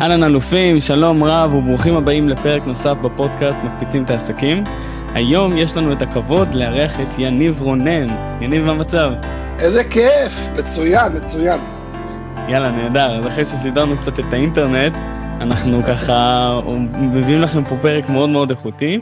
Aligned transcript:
אהלן 0.00 0.24
אלופים, 0.24 0.80
שלום 0.80 1.24
רב 1.24 1.54
וברוכים 1.54 1.96
הבאים 1.96 2.28
לפרק 2.28 2.62
נוסף 2.66 2.94
בפודקאסט 3.02 3.58
מקפיצים 3.64 4.04
את 4.04 4.10
העסקים. 4.10 4.64
היום 5.14 5.56
יש 5.56 5.76
לנו 5.76 5.92
את 5.92 6.02
הכבוד 6.02 6.54
לארח 6.54 7.00
את 7.00 7.18
יניב 7.18 7.60
רונן. 7.62 8.06
יניב, 8.40 8.62
מה 8.62 8.70
המצב? 8.70 9.10
איזה 9.58 9.84
כיף, 9.84 10.48
מצוין, 10.58 11.16
מצוין. 11.16 11.60
יאללה, 12.48 12.70
נהדר. 12.70 13.16
אז 13.18 13.26
אחרי 13.26 13.44
שסידרנו 13.44 13.96
קצת 13.98 14.18
את 14.18 14.24
האינטרנט, 14.32 14.96
אנחנו 15.40 15.82
ככה 15.82 16.50
מביאים 16.92 17.40
לכם 17.40 17.64
פה 17.64 17.76
פרק 17.82 18.08
מאוד 18.08 18.28
מאוד 18.28 18.50
איכותי. 18.50 19.00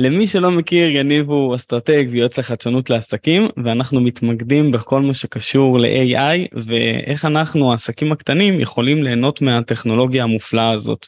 למי 0.00 0.26
שלא 0.26 0.50
מכיר, 0.50 0.90
יניב 0.90 1.30
הוא 1.30 1.56
אסטרטג 1.56 2.04
ויועץ 2.10 2.38
לחדשנות 2.38 2.90
לעסקים, 2.90 3.48
ואנחנו 3.64 4.00
מתמקדים 4.00 4.72
בכל 4.72 5.02
מה 5.02 5.14
שקשור 5.14 5.78
ל-AI, 5.78 6.48
ואיך 6.64 7.24
אנחנו, 7.24 7.70
העסקים 7.70 8.12
הקטנים, 8.12 8.60
יכולים 8.60 9.02
ליהנות 9.02 9.42
מהטכנולוגיה 9.42 10.24
המופלאה 10.24 10.70
הזאת. 10.70 11.06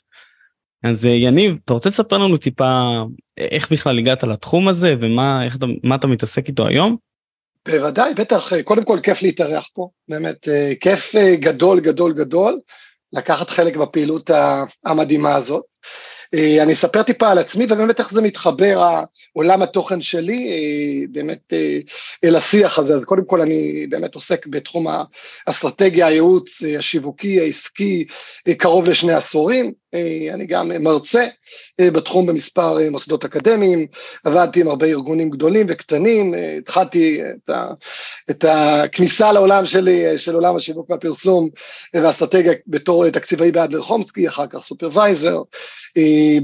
אז 0.84 1.04
יניב, 1.04 1.56
אתה 1.64 1.72
רוצה 1.72 1.88
לספר 1.88 2.18
לנו 2.18 2.36
טיפה 2.36 2.80
איך 3.38 3.72
בכלל 3.72 3.98
הגעת 3.98 4.24
לתחום 4.24 4.68
הזה, 4.68 4.94
ומה 5.00 5.44
איך, 5.44 5.56
אתה 5.94 6.06
מתעסק 6.06 6.48
איתו 6.48 6.66
היום? 6.66 6.96
בוודאי, 7.68 8.14
בטח, 8.14 8.62
קודם 8.64 8.84
כל 8.84 8.98
כיף 9.02 9.22
להתארח 9.22 9.68
פה, 9.74 9.88
באמת, 10.08 10.48
כיף 10.80 11.14
גדול 11.40 11.80
גדול 11.80 12.12
גדול 12.12 12.58
לקחת 13.12 13.50
חלק 13.50 13.76
בפעילות 13.76 14.30
המדהימה 14.84 15.34
הזאת. 15.34 15.62
אה, 16.34 16.62
אני 16.62 16.72
אספר 16.72 17.02
טיפה 17.02 17.30
על 17.30 17.38
עצמי 17.38 17.64
ובאמת 17.64 18.00
איך 18.00 18.12
זה 18.12 18.22
מתחבר 18.22 19.02
עולם 19.32 19.62
התוכן 19.62 20.00
שלי 20.00 20.48
אה, 20.50 21.06
באמת 21.10 21.52
אה, 21.52 21.78
אל 22.24 22.36
השיח 22.36 22.78
הזה, 22.78 22.94
אז 22.94 23.04
קודם 23.04 23.24
כל 23.24 23.40
אני 23.40 23.86
באמת 23.90 24.14
עוסק 24.14 24.46
בתחום 24.46 24.86
האסטרטגיה, 25.46 26.06
הייעוץ, 26.06 26.62
השיווקי, 26.78 27.40
העסקי, 27.40 28.04
קרוב 28.58 28.88
לשני 28.88 29.12
עשורים, 29.12 29.72
אני 30.32 30.46
גם 30.46 30.68
מרצה 30.80 31.26
בתחום 31.80 32.26
במספר 32.26 32.90
מוסדות 32.90 33.24
אקדמיים, 33.24 33.86
עבדתי 34.24 34.60
עם 34.60 34.68
הרבה 34.68 34.86
ארגונים 34.86 35.30
גדולים 35.30 35.66
וקטנים, 35.68 36.34
התחלתי 36.58 37.20
את, 37.22 37.50
ה, 37.50 37.68
את 38.30 38.44
הכניסה 38.48 39.32
לעולם 39.32 39.66
שלי, 39.66 40.18
של 40.18 40.34
עולם 40.34 40.56
השיווק 40.56 40.90
והפרסום 40.90 41.48
והאסטרטגיה 41.94 42.52
בתור 42.66 43.10
תקציבאי 43.10 43.52
באדלר 43.52 43.80
חומסקי, 43.80 44.28
אחר 44.28 44.46
כך 44.46 44.58
סופרוויזר, 44.58 45.38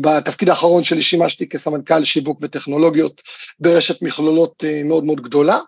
בתפקיד 0.00 0.48
האחרון 0.48 0.84
שלי 0.84 1.02
שימשתי 1.02 1.48
כסמנכ"ל 1.48 2.04
שיווק 2.04 2.38
וטכנולוגיות 2.42 3.22
ברשת 3.60 4.02
מכלולות 4.02 4.64
אה, 4.64 4.82
מאוד 4.84 5.04
מאוד 5.04 5.20
גדולה, 5.20 5.58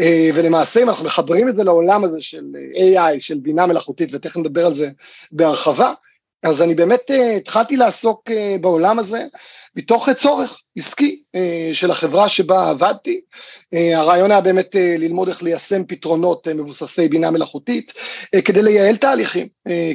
אה, 0.00 0.30
ולמעשה 0.34 0.82
אם 0.82 0.88
אנחנו 0.88 1.04
מחברים 1.04 1.48
את 1.48 1.56
זה 1.56 1.64
לעולם 1.64 2.04
הזה 2.04 2.20
של 2.20 2.44
AI, 2.74 3.20
של 3.20 3.38
בינה 3.38 3.66
מלאכותית, 3.66 4.08
ותכף 4.12 4.36
נדבר 4.36 4.66
על 4.66 4.72
זה 4.72 4.90
בהרחבה, 5.32 5.92
אז 6.42 6.62
אני 6.62 6.74
באמת 6.74 7.10
אה, 7.10 7.36
התחלתי 7.36 7.76
לעסוק 7.76 8.30
בעולם 8.60 8.98
הזה 8.98 9.24
מתוך 9.76 10.08
צורך 10.10 10.60
עסקי 10.76 11.22
של 11.72 11.90
החברה 11.90 12.28
שבה 12.28 12.70
עבדתי. 12.70 13.20
הרעיון 13.72 14.30
היה 14.30 14.40
באמת 14.40 14.74
ללמוד 14.74 15.28
איך 15.28 15.42
ליישם 15.42 15.84
פתרונות 15.84 16.48
מבוססי 16.48 17.08
בינה 17.08 17.30
מלאכותית 17.30 17.92
כדי 18.44 18.62
לייעל 18.62 18.96
תהליכים, 18.96 19.48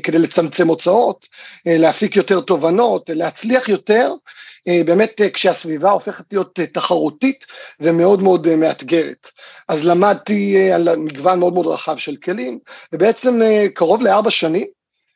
כדי 0.04 0.20
לצמצם 0.20 0.68
הוצאות, 0.68 1.28
להפיק 1.66 2.16
יותר 2.16 2.42
תובנות, 2.42 3.10
להצליח 3.14 3.70
יותר, 3.70 4.14
באמת 4.68 5.22
כשהסביבה 5.34 5.92
הופכת 5.92 6.24
להיות 6.32 6.60
תחרותית 6.74 7.46
ומאוד 7.80 8.22
מאוד 8.22 8.56
מאתגרת. 8.56 9.28
אז 9.68 9.86
למדתי 9.86 10.72
על 10.72 10.96
מגוון 10.96 11.40
מאוד 11.40 11.54
מאוד 11.54 11.68
רחב 11.68 11.98
של 11.98 12.16
כלים, 12.16 12.60
ובעצם 12.94 13.42
קרוב 13.74 14.04
לארבע 14.04 14.32
שנים 14.32 14.66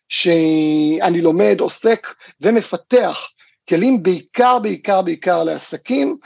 שאני 0.09 1.21
לומד, 1.21 1.57
עוסק 1.59 2.07
ומפתח 2.41 3.29
כלים 3.69 4.03
בעיקר, 4.03 4.59
בעיקר, 4.59 5.01
בעיקר 5.01 5.43
לעסקים, 5.43 6.17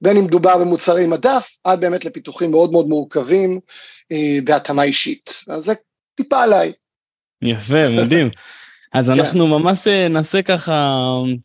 בין 0.00 0.16
אם 0.16 0.24
מדובר 0.24 0.58
במוצרי 0.58 1.06
מדף, 1.06 1.56
עד 1.64 1.80
באמת 1.80 2.04
לפיתוחים 2.04 2.50
מאוד 2.50 2.72
מאוד 2.72 2.86
מורכבים 2.86 3.60
אה, 4.12 4.38
בהתאמה 4.44 4.82
אישית. 4.82 5.30
אז 5.48 5.64
זה 5.64 5.72
טיפה 6.14 6.42
עליי. 6.42 6.72
יפה, 7.42 7.88
מדהים. 7.98 8.30
אז 8.92 9.10
כן. 9.10 9.18
אנחנו 9.18 9.46
ממש 9.46 9.86
אה, 9.88 10.08
נעשה 10.08 10.42
ככה, 10.42 10.96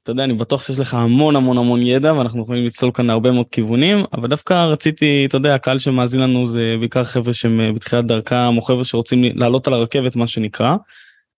אתה 0.04 0.12
יודע, 0.12 0.24
אני 0.24 0.34
בטוח 0.34 0.64
שיש 0.64 0.80
לך 0.80 0.94
המון 0.94 1.36
המון 1.36 1.58
המון 1.58 1.82
ידע 1.84 2.14
ואנחנו 2.14 2.42
יכולים 2.42 2.66
לצלול 2.66 2.92
כאן 2.94 3.08
להרבה 3.08 3.32
מאוד 3.32 3.50
כיוונים, 3.50 4.04
אבל 4.14 4.30
דווקא 4.30 4.54
רציתי, 4.54 5.26
אתה 5.28 5.38
יודע, 5.38 5.56
הקהל 5.56 5.78
שמאזין 5.78 6.22
לנו 6.22 6.46
זה 6.46 6.62
בעיקר 6.80 7.04
חבר'ה 7.04 7.34
שהם 7.34 7.60
אה, 7.60 7.72
בתחילת 7.72 8.06
דרכם, 8.06 8.58
או 8.58 8.62
חבר'ה 8.62 8.84
שרוצים 8.84 9.24
לעלות 9.24 9.68
על 9.68 9.74
הרכבת, 9.74 10.16
מה 10.16 10.28
שנקרא. 10.28 10.76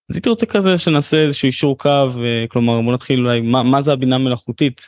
אז 0.10 0.16
הייתי 0.16 0.30
רוצה 0.30 0.46
כזה 0.46 0.78
שנעשה 0.78 1.18
איזשהו 1.18 1.48
אישור 1.48 1.78
קו, 1.78 1.90
אה, 1.90 2.46
כלומר 2.50 2.82
בוא 2.82 2.94
נתחיל 2.94 3.20
אולי, 3.20 3.42
מה, 3.42 3.64
מה 3.64 3.82
זה 3.82 3.92
הבינה 3.94 4.18
מלאכותית? 4.18 4.82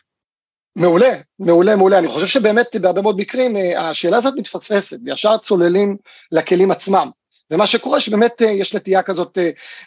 מעולה, 0.75 1.13
מעולה, 1.39 1.75
מעולה. 1.75 1.99
אני 1.99 2.07
חושב 2.07 2.27
שבאמת 2.27 2.75
בהרבה 2.81 3.01
מאוד 3.01 3.17
מקרים 3.17 3.57
אה, 3.57 3.89
השאלה 3.89 4.17
הזאת 4.17 4.33
מתפספסת, 4.37 4.99
וישר 5.05 5.37
צוללים 5.37 5.97
לכלים 6.31 6.71
עצמם. 6.71 7.09
ומה 7.51 7.67
שקורה 7.67 7.99
שבאמת 7.99 8.41
אה, 8.41 8.51
יש 8.51 8.75
נטייה 8.75 9.03
כזאת 9.03 9.37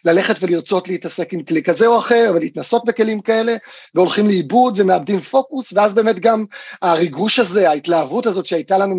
ללכת 0.05 0.37
ולרצות 0.41 0.89
להתעסק 0.89 1.33
עם 1.33 1.43
כלי 1.43 1.63
כזה 1.63 1.87
או 1.87 1.99
אחר 1.99 2.33
ולהתנסות 2.35 2.85
בכלים 2.85 3.21
כאלה 3.21 3.57
והולכים 3.95 4.29
לאיבוד 4.29 4.81
ומאבדים 4.81 5.21
פוקוס 5.21 5.73
ואז 5.73 5.95
באמת 5.95 6.19
גם 6.19 6.45
הריגוש 6.83 7.39
הזה, 7.39 7.71
ההתלהבות 7.71 8.27
הזאת 8.27 8.47
שהייתה 8.47 8.79
לנו 8.79 8.97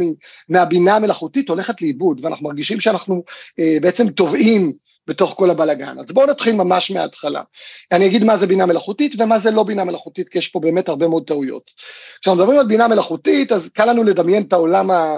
מהבינה 0.49 0.95
המלאכותית 0.95 1.49
הולכת 1.49 1.81
לאיבוד 1.81 2.25
ואנחנו 2.25 2.47
מרגישים 2.47 2.79
שאנחנו 2.79 3.23
בעצם 3.81 4.09
טובעים 4.09 4.73
בתוך 5.07 5.33
כל 5.37 5.49
הבלגן. 5.49 5.99
אז 5.99 6.11
בואו 6.11 6.27
נתחיל 6.27 6.55
ממש 6.55 6.91
מההתחלה. 6.91 7.41
אני 7.91 8.05
אגיד 8.05 8.23
מה 8.23 8.37
זה 8.37 8.47
בינה 8.47 8.65
מלאכותית 8.65 9.15
ומה 9.19 9.39
זה 9.39 9.51
לא 9.51 9.63
בינה 9.63 9.83
מלאכותית, 9.83 10.29
כי 10.29 10.37
יש 10.37 10.47
פה 10.47 10.59
באמת 10.59 10.89
הרבה 10.89 11.07
מאוד 11.07 11.23
טעויות. 11.27 11.71
כשאנחנו 12.21 12.41
מדברים 12.41 12.59
על 12.59 12.67
בינה 12.67 12.87
מלאכותית, 12.87 13.51
אז 13.51 13.69
קל 13.69 13.85
לנו 13.85 14.03
לדמיין 14.03 14.43
את 14.43 14.53
העולם 14.53 14.91
ה... 14.91 15.17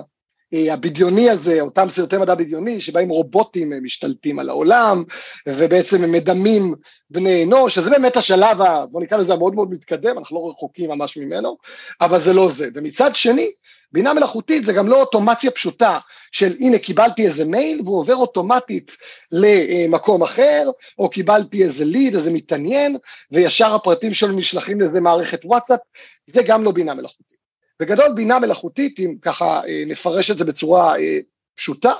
אה, 0.53 0.73
הבדיוני 0.73 1.29
הזה, 1.29 1.61
אותם 1.61 1.89
סרטי 1.89 2.17
מדע 2.17 2.35
בדיוני, 2.35 2.81
שבהם 2.81 3.09
רובוטים 3.09 3.73
משתלטים 3.83 4.39
על 4.39 4.49
העולם, 4.49 5.03
ובעצם 5.47 6.03
הם 6.03 6.11
מדמים 6.11 6.73
בני 7.09 7.43
אנוש, 7.43 7.75
שזה 7.75 7.89
באמת 7.89 8.17
השלב, 8.17 8.57
בוא 8.91 9.01
נקרא 9.01 9.17
לזה 9.17 9.33
המאוד 9.33 9.55
מאוד 9.55 9.71
מתקדם, 9.71 10.17
אנחנו 10.17 10.35
לא 10.35 10.49
רחוקים 10.49 10.89
ממש 10.89 11.17
ממנו, 11.17 11.57
אבל 12.01 12.19
זה 12.19 12.33
לא 12.33 12.49
זה. 12.49 12.69
ומצד 12.73 13.15
שני, 13.15 13.51
בינה 13.91 14.13
מלאכותית 14.13 14.65
זה 14.65 14.73
גם 14.73 14.87
לא 14.87 15.01
אוטומציה 15.01 15.51
פשוטה 15.51 15.99
של 16.31 16.55
הנה 16.59 16.77
קיבלתי 16.77 17.25
איזה 17.25 17.45
מייל 17.45 17.81
והוא 17.85 17.99
עובר 17.99 18.15
אוטומטית 18.15 18.97
למקום 19.31 20.23
אחר, 20.23 20.69
או 20.99 21.09
קיבלתי 21.09 21.63
איזה 21.63 21.85
ליד, 21.85 22.13
איזה 22.13 22.31
מתעניין, 22.33 22.97
וישר 23.31 23.73
הפרטים 23.73 24.13
שלו 24.13 24.35
נשלחים 24.35 24.79
לאיזה 24.79 25.01
מערכת 25.01 25.39
וואטסאפ, 25.45 25.79
זה 26.25 26.41
גם 26.43 26.63
לא 26.63 26.71
בינה 26.71 26.93
מלאכותית. 26.93 27.36
בגדול 27.79 28.13
בינה 28.13 28.39
מלאכותית, 28.39 28.99
אם 28.99 29.15
ככה 29.21 29.61
אה, 29.67 29.83
נפרש 29.87 30.31
את 30.31 30.37
זה 30.37 30.45
בצורה 30.45 30.99
אה, 30.99 31.17
פשוטה, 31.55 31.93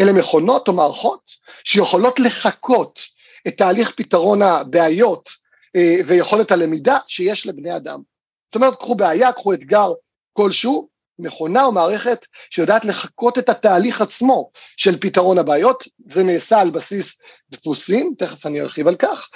אלה 0.00 0.12
מכונות 0.12 0.68
או 0.68 0.72
מערכות 0.72 1.20
שיכולות 1.64 2.20
לחקות 2.20 3.00
את 3.48 3.56
תהליך 3.56 3.92
פתרון 3.96 4.42
הבעיות 4.42 5.30
אה, 5.76 5.96
ויכולת 6.06 6.52
הלמידה 6.52 6.98
שיש 7.08 7.46
לבני 7.46 7.76
אדם. 7.76 8.00
זאת 8.48 8.54
אומרת, 8.54 8.76
קחו 8.76 8.94
בעיה, 8.94 9.32
קחו 9.32 9.52
אתגר 9.52 9.92
כלשהו, 10.32 10.88
מכונה 11.20 11.64
או 11.64 11.72
מערכת 11.72 12.26
שיודעת 12.50 12.84
לחקות 12.84 13.38
את 13.38 13.48
התהליך 13.48 14.00
עצמו 14.00 14.50
של 14.76 14.98
פתרון 15.00 15.38
הבעיות, 15.38 15.84
זה 16.06 16.22
נעשה 16.22 16.60
על 16.60 16.70
בסיס 16.70 17.20
דפוסים, 17.50 18.14
תכף 18.18 18.46
אני 18.46 18.60
ארחיב 18.60 18.88
על 18.88 18.96
כך, 18.96 19.28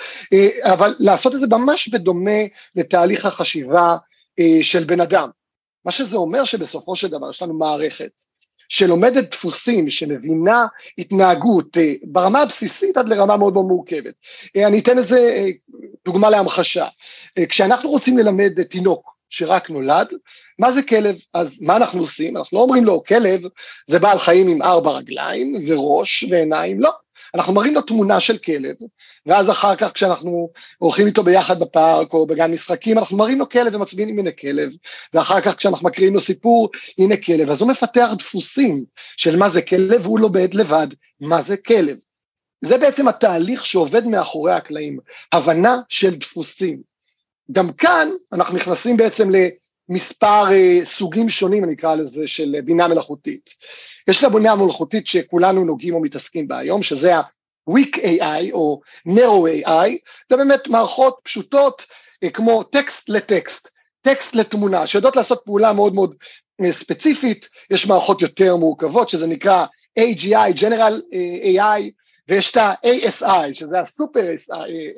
אבל 0.62 0.94
לעשות 0.98 1.34
את 1.34 1.40
זה 1.40 1.46
ממש 1.46 1.88
בדומה 1.88 2.40
לתהליך 2.76 3.26
החשיבה 3.26 3.96
של 4.62 4.84
בן 4.84 5.00
אדם. 5.00 5.28
מה 5.84 5.92
שזה 5.92 6.16
אומר 6.16 6.44
שבסופו 6.44 6.96
של 6.96 7.08
דבר 7.08 7.30
יש 7.30 7.42
לנו 7.42 7.54
מערכת 7.54 8.10
שלומדת 8.68 9.30
דפוסים, 9.30 9.90
שמבינה 9.90 10.66
התנהגות 10.98 11.76
אה, 11.76 11.94
ברמה 12.02 12.42
הבסיסית 12.42 12.96
עד 12.96 13.08
לרמה 13.08 13.36
מאוד 13.36 13.52
מאוד 13.52 13.64
מורכבת. 13.64 14.14
אני 14.56 14.78
אתן 14.78 14.98
איזה 14.98 15.50
דוגמה 16.04 16.30
להמחשה. 16.30 16.86
כשאנחנו 17.48 17.90
רוצים 17.90 18.18
ללמד 18.18 18.62
תינוק 18.62 19.12
שרק 19.30 19.70
נולד, 19.70 20.12
מה 20.58 20.72
זה 20.72 20.82
כלב? 20.82 21.16
אז 21.34 21.62
מה 21.62 21.76
אנחנו 21.76 22.00
עושים? 22.00 22.36
אנחנו 22.36 22.58
לא 22.58 22.62
אומרים 22.62 22.84
לו, 22.84 23.02
כלב 23.04 23.40
זה 23.86 23.98
בעל 23.98 24.18
חיים 24.18 24.48
עם 24.48 24.62
ארבע 24.62 24.90
רגליים 24.90 25.60
וראש 25.66 26.24
ועיניים, 26.30 26.80
לא. 26.80 26.90
אנחנו 27.34 27.52
מראים 27.52 27.74
לו 27.74 27.82
תמונה 27.82 28.20
של 28.20 28.38
כלב, 28.38 28.74
ואז 29.26 29.50
אחר 29.50 29.76
כך 29.76 29.92
כשאנחנו 29.92 30.50
הולכים 30.78 31.06
איתו 31.06 31.22
ביחד 31.22 31.60
בפארק 31.60 32.12
או 32.12 32.26
בגן 32.26 32.52
משחקים, 32.52 32.98
אנחנו 32.98 33.16
מראים 33.16 33.38
לו 33.38 33.48
כלב 33.48 33.74
ומצביעים 33.74 34.18
הנה 34.18 34.30
כלב, 34.32 34.72
ואחר 35.14 35.40
כך 35.40 35.56
כשאנחנו 35.56 35.88
מקריאים 35.88 36.14
לו 36.14 36.20
סיפור, 36.20 36.70
הנה 36.98 37.16
כלב, 37.16 37.50
אז 37.50 37.60
הוא 37.60 37.70
מפתח 37.70 38.08
דפוסים 38.18 38.84
של 39.16 39.36
מה 39.36 39.48
זה 39.48 39.62
כלב, 39.62 40.00
והוא 40.06 40.20
לומד 40.20 40.54
לבד 40.54 40.86
מה 41.20 41.40
זה 41.40 41.56
כלב. 41.56 41.96
זה 42.64 42.78
בעצם 42.78 43.08
התהליך 43.08 43.66
שעובד 43.66 44.06
מאחורי 44.06 44.52
הקלעים, 44.52 44.98
הבנה 45.32 45.80
של 45.88 46.14
דפוסים. 46.14 46.82
גם 47.52 47.72
כאן 47.72 48.08
אנחנו 48.32 48.56
נכנסים 48.56 48.96
בעצם 48.96 49.30
למספר 49.88 50.52
אה, 50.52 50.80
סוגים 50.84 51.28
שונים, 51.28 51.64
אני 51.64 51.72
אקרא 51.72 51.94
לזה, 51.94 52.26
של 52.26 52.56
בינה 52.64 52.88
מלאכותית. 52.88 53.50
יש 54.08 54.22
לה 54.22 54.28
בינה 54.28 54.54
מלאכותית 54.54 55.06
שכולנו 55.06 55.64
נוגעים 55.64 55.94
או 55.94 56.00
מתעסקים 56.00 56.48
בה 56.48 56.58
היום, 56.58 56.82
שזה 56.82 57.12
Weak 57.70 57.96
AI 57.96 58.52
או 58.52 58.80
Narrow 59.08 59.66
AI, 59.66 59.90
זה 60.30 60.36
באמת 60.36 60.68
מערכות 60.68 61.20
פשוטות 61.22 61.86
אה, 62.24 62.30
כמו 62.30 62.62
טקסט 62.62 63.08
לטקסט, 63.08 63.68
טקסט 64.02 64.34
לתמונה, 64.34 64.86
שיודעות 64.86 65.16
לעשות 65.16 65.42
פעולה 65.44 65.72
מאוד 65.72 65.94
מאוד 65.94 66.14
אה, 66.64 66.72
ספציפית, 66.72 67.48
יש 67.70 67.86
מערכות 67.86 68.22
יותר 68.22 68.56
מורכבות 68.56 69.08
שזה 69.08 69.26
נקרא 69.26 69.66
AGI, 69.98 70.54
General 70.56 70.94
AI, 71.56 71.90
ויש 72.28 72.50
את 72.50 72.56
ה-ASI, 72.56 73.52
שזה 73.52 73.80
הסופר 73.80 74.34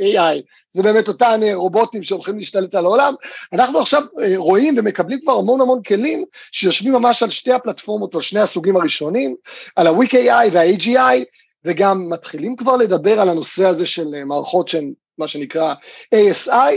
AI, 0.00 0.42
זה 0.70 0.82
באמת 0.82 1.08
אותן 1.08 1.40
רובוטים 1.54 2.02
שהולכים 2.02 2.38
להשתלט 2.38 2.74
על 2.74 2.84
העולם. 2.84 3.14
אנחנו 3.52 3.78
עכשיו 3.78 4.02
רואים 4.36 4.74
ומקבלים 4.78 5.20
כבר 5.20 5.32
המון 5.32 5.60
המון 5.60 5.82
כלים 5.82 6.24
שיושבים 6.52 6.92
ממש 6.92 7.22
על 7.22 7.30
שתי 7.30 7.52
הפלטפורמות 7.52 8.14
או 8.14 8.20
שני 8.20 8.40
הסוגים 8.40 8.76
הראשונים, 8.76 9.36
על 9.76 9.86
ה-Weak 9.86 10.12
AI 10.12 10.50
וה-AGI, 10.52 11.24
וגם 11.64 12.10
מתחילים 12.10 12.56
כבר 12.56 12.76
לדבר 12.76 13.20
על 13.20 13.28
הנושא 13.28 13.66
הזה 13.66 13.86
של 13.86 14.24
מערכות 14.24 14.68
שהן 14.68 14.92
מה 15.18 15.28
שנקרא 15.28 15.74
ASI, 16.14 16.74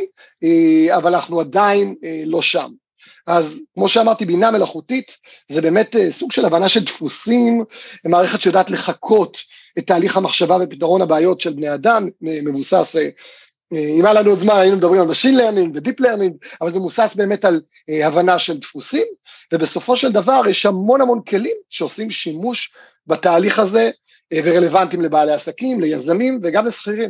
אבל 0.98 1.16
אנחנו 1.16 1.40
עדיין 1.40 1.96
לא 2.26 2.42
שם. 2.42 2.72
אז 3.28 3.60
כמו 3.74 3.90
שאמרתי, 3.90 4.26
בינה 4.26 4.52
מלאכותית 4.52 5.18
זה 5.52 5.62
באמת 5.62 5.96
סוג 6.10 6.32
של 6.32 6.46
הבנה 6.46 6.70
של 6.70 6.84
דפוסים, 6.84 7.64
מערכת 8.06 8.42
שיודעת 8.42 8.70
לחקות 8.70 9.38
את 9.80 9.88
תהליך 9.88 10.18
המחשבה 10.18 10.58
ופתרון 10.62 11.02
הבעיות 11.02 11.42
של 11.42 11.54
בני 11.54 11.74
אדם, 11.74 12.10
מבוסס, 12.22 12.96
אם 13.72 14.06
היה 14.06 14.14
לנו 14.14 14.30
עוד 14.30 14.40
זמן 14.40 14.56
היינו 14.56 14.78
מדברים 14.78 15.02
על 15.02 15.08
Machine 15.10 15.38
Learning 15.38 15.70
ו-Deep 15.76 16.02
Learning, 16.02 16.48
אבל 16.62 16.72
זה 16.72 16.80
מבוסס 16.80 17.14
באמת 17.16 17.46
על 17.46 17.62
הבנה 18.04 18.40
של 18.40 18.58
דפוסים, 18.58 19.06
ובסופו 19.54 19.96
של 19.96 20.12
דבר 20.12 20.42
יש 20.50 20.66
המון 20.66 21.02
המון 21.02 21.22
כלים 21.22 21.56
שעושים 21.70 22.12
שימוש 22.12 22.74
בתהליך 23.08 23.60
הזה 23.60 23.90
ורלוונטיים 24.34 25.02
לבעלי 25.02 25.32
עסקים, 25.32 25.82
ליזמים 25.82 26.40
וגם 26.44 26.66
לשכירים. 26.66 27.10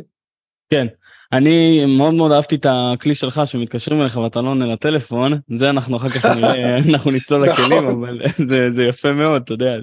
כן, 0.70 0.86
אני 1.32 1.86
מאוד 1.86 2.14
מאוד 2.14 2.32
אהבתי 2.32 2.54
את 2.54 2.66
הכלי 2.68 3.14
שלך 3.14 3.42
שמתקשרים 3.44 4.00
אליך 4.00 4.16
ואתה 4.16 4.42
לא 4.42 4.48
עונה 4.48 4.66
לטלפון, 4.66 5.32
זה 5.48 5.70
אנחנו 5.70 5.96
אחר 5.96 6.08
כך 6.08 6.24
נראה, 6.24 6.78
אנחנו 6.92 7.10
נצלול 7.10 7.44
לכלים, 7.44 7.84
נכון. 7.84 8.04
אבל 8.04 8.20
זה, 8.36 8.70
זה 8.70 8.84
יפה 8.84 9.12
מאוד, 9.12 9.42
אתה 9.42 9.52
יודע. 9.52 9.76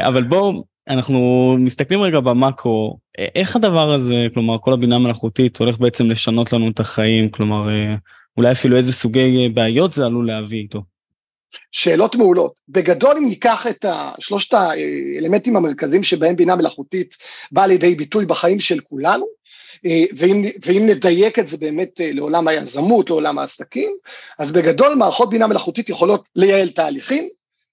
אבל 0.00 0.22
בואו, 0.22 0.64
אנחנו 0.88 1.56
מסתכלים 1.58 2.02
רגע 2.02 2.20
במאקרו, 2.20 2.98
איך 3.34 3.56
הדבר 3.56 3.94
הזה, 3.94 4.26
כלומר 4.34 4.56
כל 4.60 4.72
הבינה 4.72 4.96
המלאכותית 4.96 5.58
הולך 5.58 5.78
בעצם 5.78 6.10
לשנות 6.10 6.52
לנו 6.52 6.70
את 6.70 6.80
החיים, 6.80 7.30
כלומר 7.30 7.68
אולי 8.36 8.52
אפילו 8.52 8.76
איזה 8.76 8.92
סוגי 8.92 9.48
בעיות 9.48 9.92
זה 9.92 10.04
עלול 10.04 10.26
להביא 10.26 10.58
איתו. 10.58 10.82
שאלות 11.72 12.14
מעולות. 12.14 12.52
בגדול 12.68 13.16
אם 13.16 13.28
ניקח 13.28 13.66
את 13.66 13.84
שלושת 14.20 14.54
האלמנטים 14.54 15.56
המרכזיים 15.56 16.02
שבהם 16.02 16.36
בינה 16.36 16.56
מלאכותית 16.56 17.16
באה 17.52 17.66
לידי 17.66 17.94
ביטוי 17.94 18.26
בחיים 18.26 18.60
של 18.60 18.80
כולנו, 18.80 19.26
ואם, 20.16 20.42
ואם 20.66 20.86
נדייק 20.86 21.38
את 21.38 21.48
זה 21.48 21.56
באמת 21.56 22.00
לעולם 22.00 22.48
היזמות, 22.48 23.10
לעולם 23.10 23.38
העסקים, 23.38 23.90
אז 24.38 24.52
בגדול 24.52 24.94
מערכות 24.94 25.30
בינה 25.30 25.46
מלאכותית 25.46 25.88
יכולות 25.88 26.24
לייעל 26.36 26.68
תהליכים, 26.68 27.28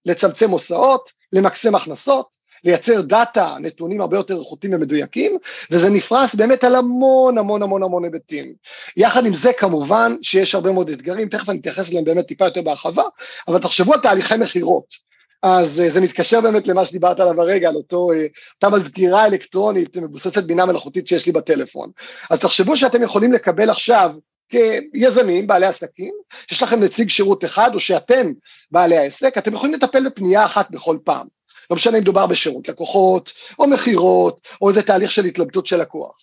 לצמצם 0.06 0.50
הוצאות, 0.50 1.12
למקסם 1.34 1.76
הכנסות, 1.76 2.41
לייצר 2.64 3.02
דאטה, 3.02 3.56
נתונים 3.60 4.02
הרבה 4.02 4.18
יותר 4.18 4.40
איכותיים 4.40 4.74
ומדויקים, 4.74 5.38
וזה 5.72 5.90
נפרס 5.90 6.36
באמת 6.36 6.64
על 6.64 6.76
המון 6.76 7.38
המון 7.38 7.64
המון 7.64 7.84
המון 7.84 8.04
היבטים. 8.04 8.54
יחד 8.98 9.26
עם 9.26 9.34
זה 9.34 9.54
כמובן 9.54 10.16
שיש 10.22 10.56
הרבה 10.56 10.72
מאוד 10.72 10.90
אתגרים, 10.90 11.30
תכף 11.30 11.50
אני 11.50 11.60
אתייחס 11.60 11.90
אליהם 11.90 12.06
באמת 12.06 12.28
טיפה 12.28 12.46
יותר 12.46 12.62
בהרחבה, 12.62 13.04
אבל 13.48 13.60
תחשבו 13.60 13.94
על 13.94 14.00
תהליכי 14.00 14.38
מכירות. 14.38 15.12
אז 15.44 15.84
זה 15.88 16.02
מתקשר 16.02 16.42
באמת 16.42 16.68
למה 16.68 16.86
שדיברת 16.86 17.20
עליו 17.20 17.42
הרגע, 17.42 17.70
על 17.70 17.76
אותו, 17.76 18.10
אותה 18.56 18.70
מזכירה 18.70 19.26
אלקטרונית 19.26 19.98
מבוססת 19.98 20.44
בינה 20.44 20.66
מלאכותית 20.66 21.08
שיש 21.08 21.26
לי 21.26 21.32
בטלפון. 21.32 21.92
אז 22.30 22.40
תחשבו 22.40 22.78
שאתם 22.78 23.04
יכולים 23.04 23.34
לקבל 23.34 23.70
עכשיו 23.70 24.16
כיזמים, 24.50 25.48
בעלי 25.48 25.66
עסקים, 25.66 26.14
שיש 26.48 26.64
לכם 26.64 26.84
נציג 26.84 27.10
שירות 27.10 27.46
אחד, 27.46 27.72
או 27.74 27.80
שאתם 27.80 28.32
בעלי 28.72 28.98
העסק, 28.98 29.38
אתם 29.38 29.54
יכולים 29.54 29.76
לטפל 29.76 30.10
בפנייה 30.10 30.46
אחת 30.46 30.72
בכל 30.72 30.98
פעם. 31.04 31.28
לא 31.70 31.76
משנה 31.76 31.98
אם 31.98 32.02
מדובר 32.02 32.28
בשירות 32.28 32.68
לקוחות, 32.68 33.32
או 33.60 33.68
מכירות, 33.68 34.48
או 34.62 34.70
איזה 34.70 34.82
תהליך 34.82 35.12
של 35.12 35.26
התלבטות 35.26 35.66
של 35.66 35.82
לקוח. 35.82 36.16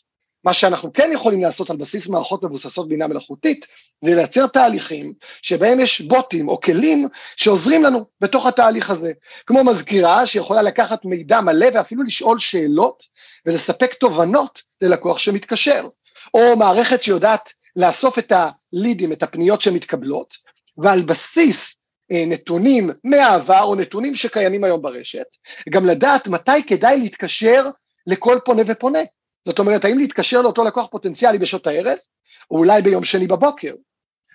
מה 0.45 0.55
שאנחנו 0.55 0.93
כן 0.93 1.11
יכולים 1.13 1.43
לעשות 1.43 1.71
על 1.71 1.77
בסיס 1.77 2.09
מערכות 2.09 2.43
מבוססות 2.43 2.89
בינה 2.89 3.07
מלאכותית, 3.07 3.67
זה 4.05 4.15
לייצר 4.15 4.47
תהליכים 4.47 5.13
שבהם 5.43 5.81
יש 5.81 6.01
בוטים 6.01 6.49
או 6.49 6.61
כלים 6.61 7.09
שעוזרים 7.37 7.85
לנו 7.85 8.07
בתוך 8.21 8.47
התהליך 8.47 8.91
הזה. 8.91 9.13
כמו 9.47 9.65
מזכירה 9.65 10.27
שיכולה 10.27 10.63
לקחת 10.63 11.05
מידע 11.05 11.41
מלא 11.41 11.67
ואפילו 11.75 12.03
לשאול 12.03 12.39
שאלות 12.39 13.03
ולספק 13.47 13.95
תובנות 13.95 14.63
ללקוח 14.81 15.19
שמתקשר. 15.19 15.89
או 16.35 16.57
מערכת 16.57 17.03
שיודעת 17.03 17.53
לאסוף 17.77 18.19
את 18.19 18.33
הלידים, 18.33 19.13
את 19.13 19.23
הפניות 19.23 19.61
שמתקבלות, 19.61 20.35
ועל 20.79 21.03
בסיס 21.03 21.78
נתונים 22.11 22.91
מהעבר 23.05 23.63
או 23.63 23.75
נתונים 23.75 24.15
שקיימים 24.15 24.65
היום 24.65 24.83
ברשת, 24.83 25.27
גם 25.69 25.87
לדעת 25.87 26.29
מתי 26.29 26.63
כדאי 26.67 26.99
להתקשר 26.99 27.67
לכל 28.07 28.39
פונה 28.45 28.63
ופונה. 28.67 28.99
זאת 29.45 29.59
אומרת, 29.59 29.85
האם 29.85 29.99
להתקשר 29.99 30.43
לאותו 30.43 30.65
לקוח 30.65 30.87
פוטנציאלי 30.91 31.39
בשעות 31.39 31.67
הערב, 31.67 31.99
או 32.51 32.59
אולי 32.59 32.83
ביום 32.83 33.05
שני 33.05 33.27
בבוקר. 33.27 33.75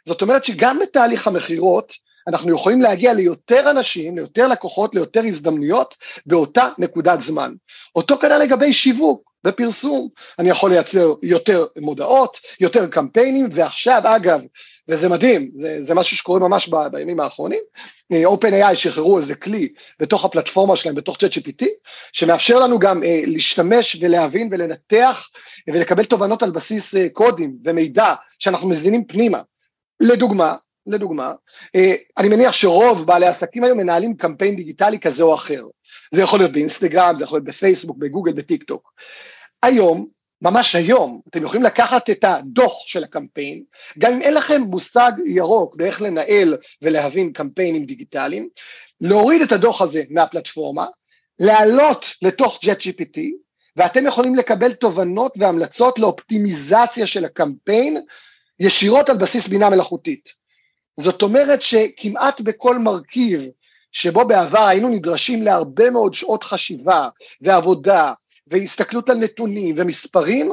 זאת 0.05 0.21
אומרת 0.21 0.45
שגם 0.45 0.79
בתהליך 0.79 1.27
המכירות, 1.27 1.93
אנחנו 2.27 2.51
יכולים 2.51 2.81
להגיע 2.81 3.13
ליותר 3.13 3.71
אנשים, 3.71 4.17
ליותר 4.17 4.47
לקוחות, 4.47 4.95
ליותר 4.95 5.23
הזדמנויות, 5.23 5.95
באותה 6.25 6.69
נקודת 6.77 7.21
זמן. 7.21 7.53
אותו 7.95 8.17
כנראה 8.17 8.37
לגבי 8.37 8.73
שיווק 8.73 9.33
ופרסום, 9.45 10.09
אני 10.39 10.49
יכול 10.49 10.71
לייצר 10.71 11.13
יותר 11.23 11.65
מודעות, 11.77 12.37
יותר 12.59 12.87
קמפיינים, 12.87 13.47
ועכשיו, 13.51 14.01
אגב, 14.05 14.41
וזה 14.88 15.09
מדהים, 15.09 15.51
זה, 15.56 15.81
זה 15.81 15.95
משהו 15.95 16.18
שקורה 16.18 16.39
ממש 16.39 16.69
ב, 16.69 16.75
בימים 16.91 17.19
האחרונים. 17.19 17.62
אה, 18.12 18.24
OpenAI 18.25 18.75
שחררו 18.75 19.18
איזה 19.18 19.35
כלי 19.35 19.69
בתוך 20.00 20.25
הפלטפורמה 20.25 20.75
שלהם, 20.75 20.95
בתוך 20.95 21.18
ChatGPT, 21.18 21.65
שמאפשר 22.13 22.59
לנו 22.59 22.80
גם 22.80 23.03
אה, 23.03 23.21
להשתמש 23.25 23.97
ולהבין 24.01 24.50
ולנתח 24.51 25.30
ולקבל 25.68 26.03
תובנות 26.03 26.44
על 26.44 26.51
בסיס 26.51 26.95
אה, 26.95 27.07
קודים 27.09 27.57
ומידע 27.65 28.13
שאנחנו 28.39 28.69
מזינים 28.69 29.06
פנימה. 29.06 29.39
לדוגמה, 30.00 30.56
לדוגמה, 30.88 31.33
אה, 31.75 31.95
אני 32.18 32.30
מניח 32.30 32.53
שרוב 32.53 33.07
בעלי 33.07 33.27
עסקים 33.27 33.63
היום 33.63 33.77
מנהלים 33.77 34.18
קמפיין 34.18 34.56
דיגיטלי 34.56 35.00
כזה 35.00 35.24
או 35.24 35.35
אחר. 35.35 35.63
זה 36.13 36.21
יכול 36.21 36.39
להיות 36.39 36.51
באינסטגרם, 36.51 37.15
זה 37.15 37.24
יכול 37.24 37.38
להיות 37.38 37.47
בפייסבוק, 37.47 37.97
בגוגל, 37.97 38.33
בטיק 38.33 38.63
טוק. 38.63 38.94
היום 39.63 40.07
ממש 40.44 40.75
היום, 40.75 41.22
אתם 41.30 41.44
יכולים 41.44 41.63
לקחת 41.63 42.10
את 42.10 42.24
הדוח 42.24 42.74
של 42.86 43.04
הקמפיין, 43.04 43.63
גם 44.00 44.13
אם 44.13 44.22
אין 44.22 44.34
לכם 44.34 44.62
מושג 44.62 45.12
ירוק 45.25 45.76
באיך 45.76 46.02
לנהל 46.02 46.57
ולהבין 46.81 47.33
קמפיינים 47.33 47.85
דיגיטליים, 47.85 48.50
להוריד 49.02 49.42
את 49.42 49.52
הדוח 49.52 49.81
הזה 49.81 50.04
מהפלטפורמה, 50.09 50.85
להעלות 51.40 52.06
לתוך 52.21 52.59
JetGPT, 52.66 53.19
ואתם 53.76 54.06
יכולים 54.06 54.35
לקבל 54.35 54.73
תובנות 54.73 55.33
והמלצות 55.38 56.00
לאופטימיזציה 56.00 57.07
של 57.07 57.26
הקמפיין 57.26 57.97
ישירות 58.59 59.09
על 59.09 59.18
בסיס 59.18 59.47
בינה 59.47 59.69
מלאכותית. 59.69 60.30
זאת 61.00 61.21
אומרת 61.21 61.62
שכמעט 61.62 62.42
בכל 62.42 62.78
מרכיב 62.78 63.42
שבו 63.92 64.28
בעבר 64.28 64.64
היינו 64.64 64.90
נדרשים 64.90 65.44
להרבה 65.44 65.90
מאוד 65.90 66.14
שעות 66.14 66.44
חשיבה 66.44 67.09
ועבודה 67.42 68.14
והסתכלות 68.47 69.09
על 69.09 69.18
נתונים 69.18 69.76
ומספרים, 69.78 70.52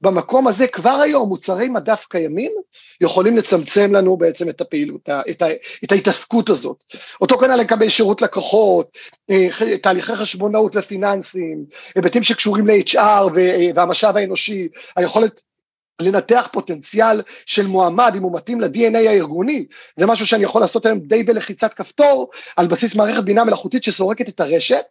במקום 0.00 0.46
הזה 0.46 0.66
כבר 0.66 1.00
היום 1.02 1.28
מוצרי 1.28 1.68
מדף 1.68 2.06
קיימים 2.10 2.52
יכולים 3.00 3.36
לצמצם 3.36 3.94
לנו 3.94 4.16
בעצם 4.16 4.48
את 4.48 4.60
הפעילות, 4.60 5.08
את, 5.30 5.42
ה, 5.42 5.48
את 5.84 5.92
ההתעסקות 5.92 6.50
הזאת. 6.50 6.84
אותו 7.20 7.38
כנ"ל 7.38 7.56
לקבל 7.56 7.88
שירות 7.88 8.22
לקוחות, 8.22 8.98
אה, 9.30 9.48
תהליכי 9.82 10.14
חשבונאות 10.14 10.76
ופיננסים, 10.76 11.64
היבטים 11.94 12.22
שקשורים 12.22 12.66
ל-HR 12.66 13.32
והמשאב 13.74 14.16
האנושי, 14.16 14.68
היכולת 14.96 15.40
לנתח 16.00 16.48
פוטנציאל 16.52 17.22
של 17.46 17.66
מועמד, 17.66 18.12
אם 18.16 18.22
הוא 18.22 18.36
מתאים 18.36 18.60
ל-DNA 18.60 18.98
הארגוני, 18.98 19.66
זה 19.96 20.06
משהו 20.06 20.26
שאני 20.26 20.44
יכול 20.44 20.60
לעשות 20.60 20.86
היום 20.86 21.00
די 21.00 21.22
בלחיצת 21.22 21.74
כפתור, 21.74 22.30
על 22.56 22.66
בסיס 22.66 22.94
מערכת 22.94 23.24
בינה 23.24 23.44
מלאכותית 23.44 23.84
שסורקת 23.84 24.28
את 24.28 24.40
הרשת, 24.40 24.84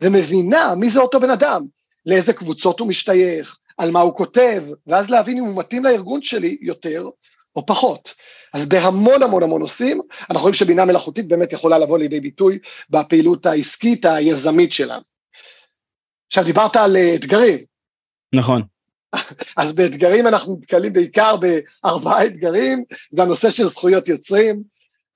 ומבינה 0.00 0.74
מי 0.74 0.90
זה 0.90 1.00
אותו 1.00 1.20
בן 1.20 1.30
אדם, 1.30 1.64
לאיזה 2.06 2.32
קבוצות 2.32 2.80
הוא 2.80 2.88
משתייך, 2.88 3.58
על 3.78 3.90
מה 3.90 4.00
הוא 4.00 4.16
כותב, 4.16 4.64
ואז 4.86 5.10
להבין 5.10 5.38
אם 5.38 5.44
הוא 5.44 5.56
מתאים 5.56 5.84
לארגון 5.84 6.22
שלי 6.22 6.58
יותר 6.60 7.08
או 7.56 7.66
פחות. 7.66 8.14
אז 8.52 8.66
בהמון 8.66 9.22
המון 9.22 9.42
המון 9.42 9.60
נושאים, 9.60 10.00
אנחנו 10.20 10.40
רואים 10.40 10.54
שבינה 10.54 10.84
מלאכותית 10.84 11.28
באמת 11.28 11.52
יכולה 11.52 11.78
לבוא 11.78 11.98
לידי 11.98 12.20
ביטוי 12.20 12.58
בפעילות 12.90 13.46
העסקית 13.46 14.04
היזמית 14.04 14.72
שלנו. 14.72 15.02
עכשיו 16.26 16.44
דיברת 16.44 16.76
על 16.76 16.96
אה, 16.96 17.14
אתגרים. 17.14 17.58
נכון. 18.34 18.62
אז 19.56 19.72
באתגרים 19.72 20.26
אנחנו 20.26 20.56
נתקלים 20.60 20.92
בעיקר 20.92 21.36
בארבעה 21.36 22.26
אתגרים, 22.26 22.84
זה 23.10 23.22
הנושא 23.22 23.50
של 23.50 23.64
זכויות 23.64 24.08
יוצרים, 24.08 24.62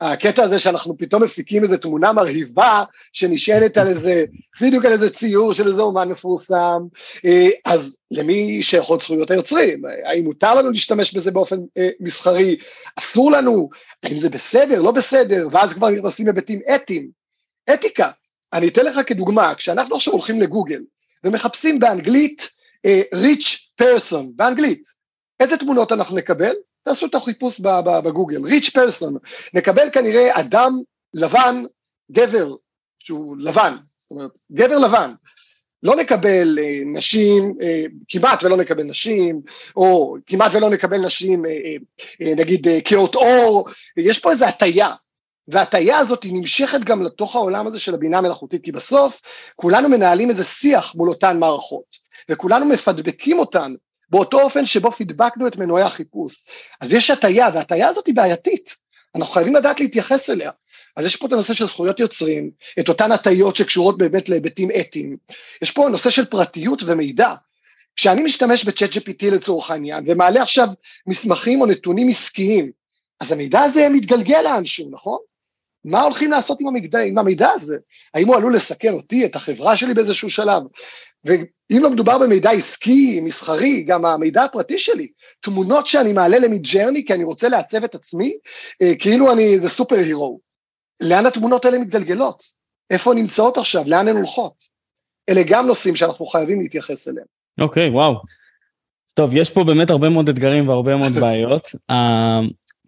הקטע 0.00 0.42
הזה 0.42 0.58
שאנחנו 0.58 0.98
פתאום 0.98 1.22
מפיקים 1.22 1.62
איזו 1.62 1.76
תמונה 1.76 2.12
מרהיבה 2.12 2.84
שנשענת 3.12 3.78
על 3.78 3.86
איזה, 3.86 4.24
בדיוק 4.60 4.84
על 4.84 4.92
איזה 4.92 5.10
ציור 5.10 5.52
של 5.52 5.66
איזה 5.66 5.82
אומן 5.82 6.08
מפורסם, 6.08 6.82
אה, 7.24 7.48
אז 7.64 7.96
למי 8.10 8.62
שייכות 8.62 9.00
זכויות 9.00 9.30
היוצרים? 9.30 9.82
האם 10.04 10.24
מותר 10.24 10.54
לנו 10.54 10.70
להשתמש 10.70 11.14
בזה 11.14 11.30
באופן 11.30 11.56
אה, 11.78 11.88
מסחרי? 12.00 12.56
אסור 12.96 13.30
לנו? 13.30 13.68
האם 14.02 14.18
זה 14.18 14.28
בסדר? 14.28 14.82
לא 14.82 14.90
בסדר? 14.90 15.48
ואז 15.50 15.72
כבר 15.72 15.90
נכנסים 15.90 16.26
היבטים 16.26 16.60
אתיים. 16.74 17.10
אתיקה. 17.74 18.10
אני 18.52 18.68
אתן 18.68 18.84
לך 18.84 19.00
כדוגמה, 19.06 19.54
כשאנחנו 19.54 19.96
עכשיו 19.96 20.12
הולכים 20.12 20.40
לגוגל 20.40 20.80
ומחפשים 21.24 21.78
באנגלית 21.78 22.50
uh, 22.86 23.16
rich 23.16 23.82
person, 23.82 24.24
באנגלית, 24.36 24.88
איזה 25.40 25.56
תמונות 25.56 25.92
אנחנו 25.92 26.16
נקבל? 26.16 26.54
תעשו 26.88 27.06
את 27.06 27.14
החיפוש 27.14 27.60
בגוגל, 28.04 28.44
rich 28.44 28.70
person, 28.70 29.12
נקבל 29.54 29.88
כנראה 29.92 30.40
אדם 30.40 30.80
לבן, 31.14 31.64
גבר 32.12 32.54
שהוא 32.98 33.36
לבן, 33.38 33.76
זאת 33.98 34.10
אומרת, 34.10 34.30
גבר 34.52 34.78
לבן, 34.78 35.12
לא 35.82 35.96
נקבל 35.96 36.58
אה, 36.58 36.80
נשים, 36.86 37.54
אה, 37.62 37.84
כמעט 38.08 38.44
ולא 38.44 38.56
נקבל 38.56 38.82
נשים, 38.82 39.40
או 39.76 40.16
כמעט 40.26 40.54
ולא 40.54 40.70
נקבל 40.70 40.98
נשים, 40.98 41.46
אה, 41.46 41.50
אה, 42.22 42.34
נגיד 42.36 42.68
אה, 42.68 42.80
קהות 42.80 43.14
עור, 43.14 43.68
יש 43.96 44.18
פה 44.18 44.30
איזו 44.30 44.44
הטייה, 44.44 44.94
וההטייה 45.48 45.98
הזאת 45.98 46.22
היא 46.22 46.32
נמשכת 46.34 46.80
גם 46.84 47.02
לתוך 47.02 47.36
העולם 47.36 47.66
הזה 47.66 47.78
של 47.78 47.94
הבינה 47.94 48.18
המלאכותית, 48.18 48.64
כי 48.64 48.72
בסוף 48.72 49.20
כולנו 49.56 49.88
מנהלים 49.88 50.30
איזה 50.30 50.44
שיח 50.44 50.94
מול 50.94 51.08
אותן 51.08 51.38
מערכות, 51.38 51.96
וכולנו 52.30 52.66
מפדבקים 52.66 53.38
אותן 53.38 53.74
באותו 54.10 54.40
אופן 54.40 54.66
שבו 54.66 54.92
פידבקנו 54.92 55.46
את 55.46 55.56
מנועי 55.56 55.82
החיפוש. 55.82 56.44
אז 56.80 56.94
יש 56.94 57.10
הטייה, 57.10 57.48
וההטייה 57.54 57.88
הזאת 57.88 58.06
היא 58.06 58.14
בעייתית, 58.14 58.76
אנחנו 59.14 59.32
חייבים 59.32 59.56
לדעת 59.56 59.80
להתייחס 59.80 60.30
אליה. 60.30 60.50
אז 60.96 61.06
יש 61.06 61.16
פה 61.16 61.26
את 61.26 61.32
הנושא 61.32 61.54
של 61.54 61.66
זכויות 61.66 62.00
יוצרים, 62.00 62.50
את 62.80 62.88
אותן 62.88 63.12
הטיות 63.12 63.56
שקשורות 63.56 63.98
באמת 63.98 64.28
להיבטים 64.28 64.68
אתיים. 64.80 65.16
יש 65.62 65.70
פה 65.70 65.88
נושא 65.88 66.10
של 66.10 66.24
פרטיות 66.24 66.82
ומידע. 66.86 67.34
כשאני 67.96 68.22
משתמש 68.22 68.64
בצ'אט 68.64 68.90
GPT 68.90 69.26
לצורך 69.32 69.70
העניין, 69.70 70.04
ומעלה 70.06 70.42
עכשיו 70.42 70.68
מסמכים 71.06 71.60
או 71.60 71.66
נתונים 71.66 72.08
עסקיים, 72.08 72.70
אז 73.20 73.32
המידע 73.32 73.60
הזה 73.60 73.88
מתגלגל 73.88 74.40
לאנשהו, 74.42 74.88
נכון? 74.90 75.18
מה 75.84 76.02
הולכים 76.02 76.30
לעשות 76.30 76.60
עם 76.60 76.68
המידע, 76.68 76.98
עם 76.98 77.18
המידע 77.18 77.50
הזה? 77.50 77.76
האם 78.14 78.28
הוא 78.28 78.36
עלול 78.36 78.56
לסכן 78.56 78.92
אותי, 78.92 79.26
את 79.26 79.36
החברה 79.36 79.76
שלי 79.76 79.94
באיזשהו 79.94 80.30
שלב? 80.30 80.62
ואם 81.24 81.82
לא 81.82 81.90
מדובר 81.90 82.18
במידע 82.18 82.50
עסקי, 82.50 83.20
מסחרי, 83.20 83.82
גם 83.82 84.04
המידע 84.04 84.44
הפרטי 84.44 84.78
שלי, 84.78 85.08
תמונות 85.40 85.86
שאני 85.86 86.12
מעלה 86.12 86.38
למידג'רני 86.38 87.04
כי 87.04 87.14
אני 87.14 87.24
רוצה 87.24 87.48
לעצב 87.48 87.84
את 87.84 87.94
עצמי, 87.94 88.36
אה, 88.82 88.92
כאילו 88.98 89.32
אני 89.32 89.54
איזה 89.54 89.68
סופר 89.68 89.96
הירו. 89.96 90.40
לאן 91.00 91.26
התמונות 91.26 91.64
האלה 91.64 91.78
מתגלגלות? 91.78 92.42
איפה 92.90 93.14
נמצאות 93.14 93.58
עכשיו? 93.58 93.84
לאן 93.86 94.08
הן 94.08 94.16
הולכות? 94.16 94.54
אלה 95.28 95.40
גם 95.48 95.66
נושאים 95.66 95.96
שאנחנו 95.96 96.26
חייבים 96.26 96.60
להתייחס 96.60 97.08
אליהם. 97.08 97.26
אוקיי, 97.60 97.88
okay, 97.88 97.92
וואו. 97.92 98.14
טוב, 99.14 99.36
יש 99.36 99.50
פה 99.50 99.64
באמת 99.64 99.90
הרבה 99.90 100.08
מאוד 100.08 100.28
אתגרים 100.28 100.68
והרבה 100.68 100.96
מאוד 100.96 101.12
בעיות. 101.22 101.68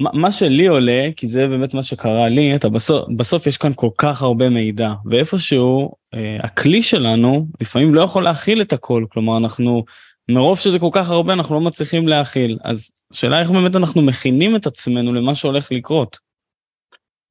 מה 0.01 0.31
שלי 0.33 0.67
עולה, 0.67 1.09
כי 1.17 1.29
זה 1.29 1.47
באמת 1.47 1.75
מה 1.75 1.83
שקרה 1.83 2.29
לי, 2.29 2.55
אתה 2.55 2.69
בסוף, 2.69 3.09
בסוף 3.17 3.47
יש 3.47 3.57
כאן 3.57 3.73
כל 3.75 3.89
כך 3.99 4.23
הרבה 4.23 4.49
מידע, 4.49 4.93
ואיפשהו 5.05 5.93
אה, 6.15 6.37
הכלי 6.41 6.83
שלנו 6.83 7.47
לפעמים 7.61 7.95
לא 7.95 8.01
יכול 8.01 8.25
להכיל 8.25 8.61
את 8.61 8.73
הכל, 8.73 9.05
כלומר 9.13 9.37
אנחנו, 9.37 9.85
מרוב 10.31 10.59
שזה 10.59 10.79
כל 10.79 10.89
כך 10.93 11.11
הרבה 11.11 11.33
אנחנו 11.33 11.55
לא 11.55 11.61
מצליחים 11.61 12.09
להכיל, 12.09 12.59
אז 12.65 12.93
השאלה 13.13 13.41
איך 13.41 13.51
באמת 13.51 13.77
אנחנו 13.77 14.03
מכינים 14.03 14.57
את 14.57 14.67
עצמנו 14.67 15.13
למה 15.13 15.35
שהולך 15.35 15.73
לקרות. 15.73 16.30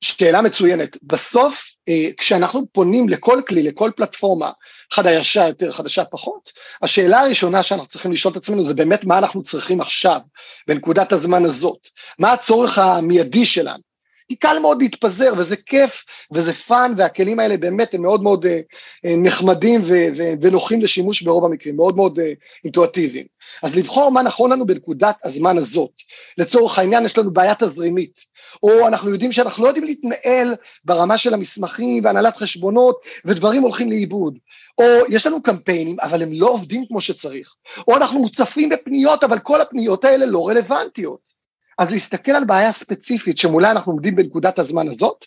שאלה 0.02 0.42
מצוינת. 0.42 0.98
בסוף, 1.04 1.64
אה, 1.90 2.10
כשאנחנו 2.18 2.68
פונים 2.72 3.10
לכל 3.10 3.42
כלי, 3.48 3.64
לכל 3.64 3.92
פלטפורמה, 3.96 4.52
חדשה 4.94 5.48
יותר, 5.48 5.72
חדשה 5.72 6.06
פחות, 6.06 6.52
השאלה 6.82 7.20
הראשונה 7.20 7.64
שאנחנו 7.64 7.88
צריכים 7.88 8.12
לשאול 8.12 8.32
את 8.32 8.38
עצמנו 8.38 8.66
זה 8.66 8.74
באמת 8.74 9.04
מה 9.04 9.18
אנחנו 9.18 9.44
צריכים 9.44 9.82
עכשיו, 9.82 10.20
בנקודת 10.68 11.12
הזמן 11.12 11.46
הזאת, 11.46 11.88
מה 12.20 12.34
הצורך 12.34 12.78
המיידי 12.78 13.46
שלנו. 13.46 13.89
כי 14.30 14.36
קל 14.36 14.58
מאוד 14.62 14.82
להתפזר 14.82 15.34
וזה 15.38 15.56
כיף 15.56 16.06
וזה 16.32 16.54
fun 16.54 16.94
והכלים 16.98 17.40
האלה 17.40 17.58
באמת 17.58 17.94
הם 17.94 18.02
מאוד 18.02 18.24
מאוד 18.24 18.46
אה, 18.46 18.60
אה, 19.06 19.16
נחמדים 19.18 19.82
ונוחים 20.42 20.82
לשימוש 20.82 21.22
ברוב 21.22 21.46
המקרים, 21.46 21.76
מאוד 21.76 21.96
מאוד 21.96 22.20
אה, 22.20 22.32
אינטואטיביים. 22.64 23.26
אז 23.64 23.78
לבחור 23.78 24.12
מה 24.12 24.22
נכון 24.22 24.52
לנו 24.52 24.66
בנקודת 24.66 25.16
הזמן 25.24 25.58
הזאת. 25.58 25.92
לצורך 26.38 26.80
העניין 26.80 27.06
יש 27.06 27.18
לנו 27.18 27.34
בעיה 27.34 27.56
תזרימית, 27.56 28.20
או 28.64 28.88
אנחנו 28.88 29.10
יודעים 29.10 29.32
שאנחנו 29.32 29.64
לא 29.64 29.68
יודעים 29.68 29.86
להתנהל 29.86 30.56
ברמה 30.86 31.18
של 31.18 31.34
המסמכים 31.34 32.06
והנהלת 32.06 32.38
חשבונות 32.38 33.00
ודברים 33.26 33.62
הולכים 33.62 33.90
לאיבוד, 33.90 34.38
או 34.78 34.86
יש 35.10 35.28
לנו 35.28 35.44
קמפיינים 35.44 35.98
אבל 36.02 36.22
הם 36.22 36.30
לא 36.34 36.50
עובדים 36.50 36.86
כמו 36.88 37.02
שצריך, 37.02 37.56
או 37.88 37.98
אנחנו 37.98 38.20
מוצפים 38.20 38.70
בפניות 38.70 39.24
אבל 39.24 39.40
כל 39.40 39.62
הפניות 39.62 40.06
האלה 40.06 40.26
לא 40.26 40.48
רלוונטיות. 40.48 41.29
אז 41.80 41.92
להסתכל 41.92 42.32
על 42.32 42.46
בעיה 42.46 42.72
ספציפית 42.72 43.38
שמולה 43.38 43.72
אנחנו 43.72 43.92
עומדים 43.92 44.16
בנקודת 44.16 44.60
הזמן 44.60 44.90
הזאת, 44.90 45.26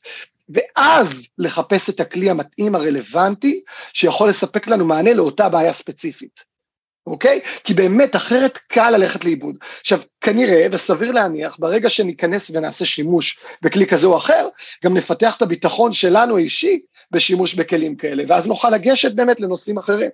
ואז 0.49 1.27
לחפש 1.39 1.91
את 1.91 2.01
הכלי 2.01 2.31
המתאים 2.31 2.75
הרלוונטי 2.75 3.61
שיכול 3.93 4.29
לספק 4.29 4.67
לנו 4.67 4.85
מענה 4.85 5.15
לאותה 5.15 5.49
בעיה 5.49 5.73
ספציפית. 5.73 6.53
אוקיי? 7.07 7.41
כי 7.65 7.75
באמת 7.75 8.17
אחרת 8.17 8.59
קל 8.69 8.91
ללכת 8.91 9.25
לאיבוד. 9.25 9.57
עכשיו, 9.81 9.99
כנראה 10.21 10.67
וסביר 10.71 11.13
להניח, 11.13 11.57
ברגע 11.59 11.89
שניכנס 11.89 12.51
ונעשה 12.55 12.85
שימוש 12.85 13.39
בכלי 13.63 13.87
כזה 13.87 14.07
או 14.07 14.17
אחר, 14.17 14.49
גם 14.85 14.97
נפתח 14.97 15.37
את 15.37 15.43
הביטחון 15.43 15.93
שלנו 15.93 16.37
האישי 16.37 16.81
בשימוש 17.11 17.55
בכלים 17.55 17.97
כאלה, 17.97 18.25
ואז 18.29 18.47
נוכל 18.47 18.71
לגשת 18.71 19.15
באמת 19.15 19.41
לנושאים 19.41 19.79
אחרים. 19.79 20.11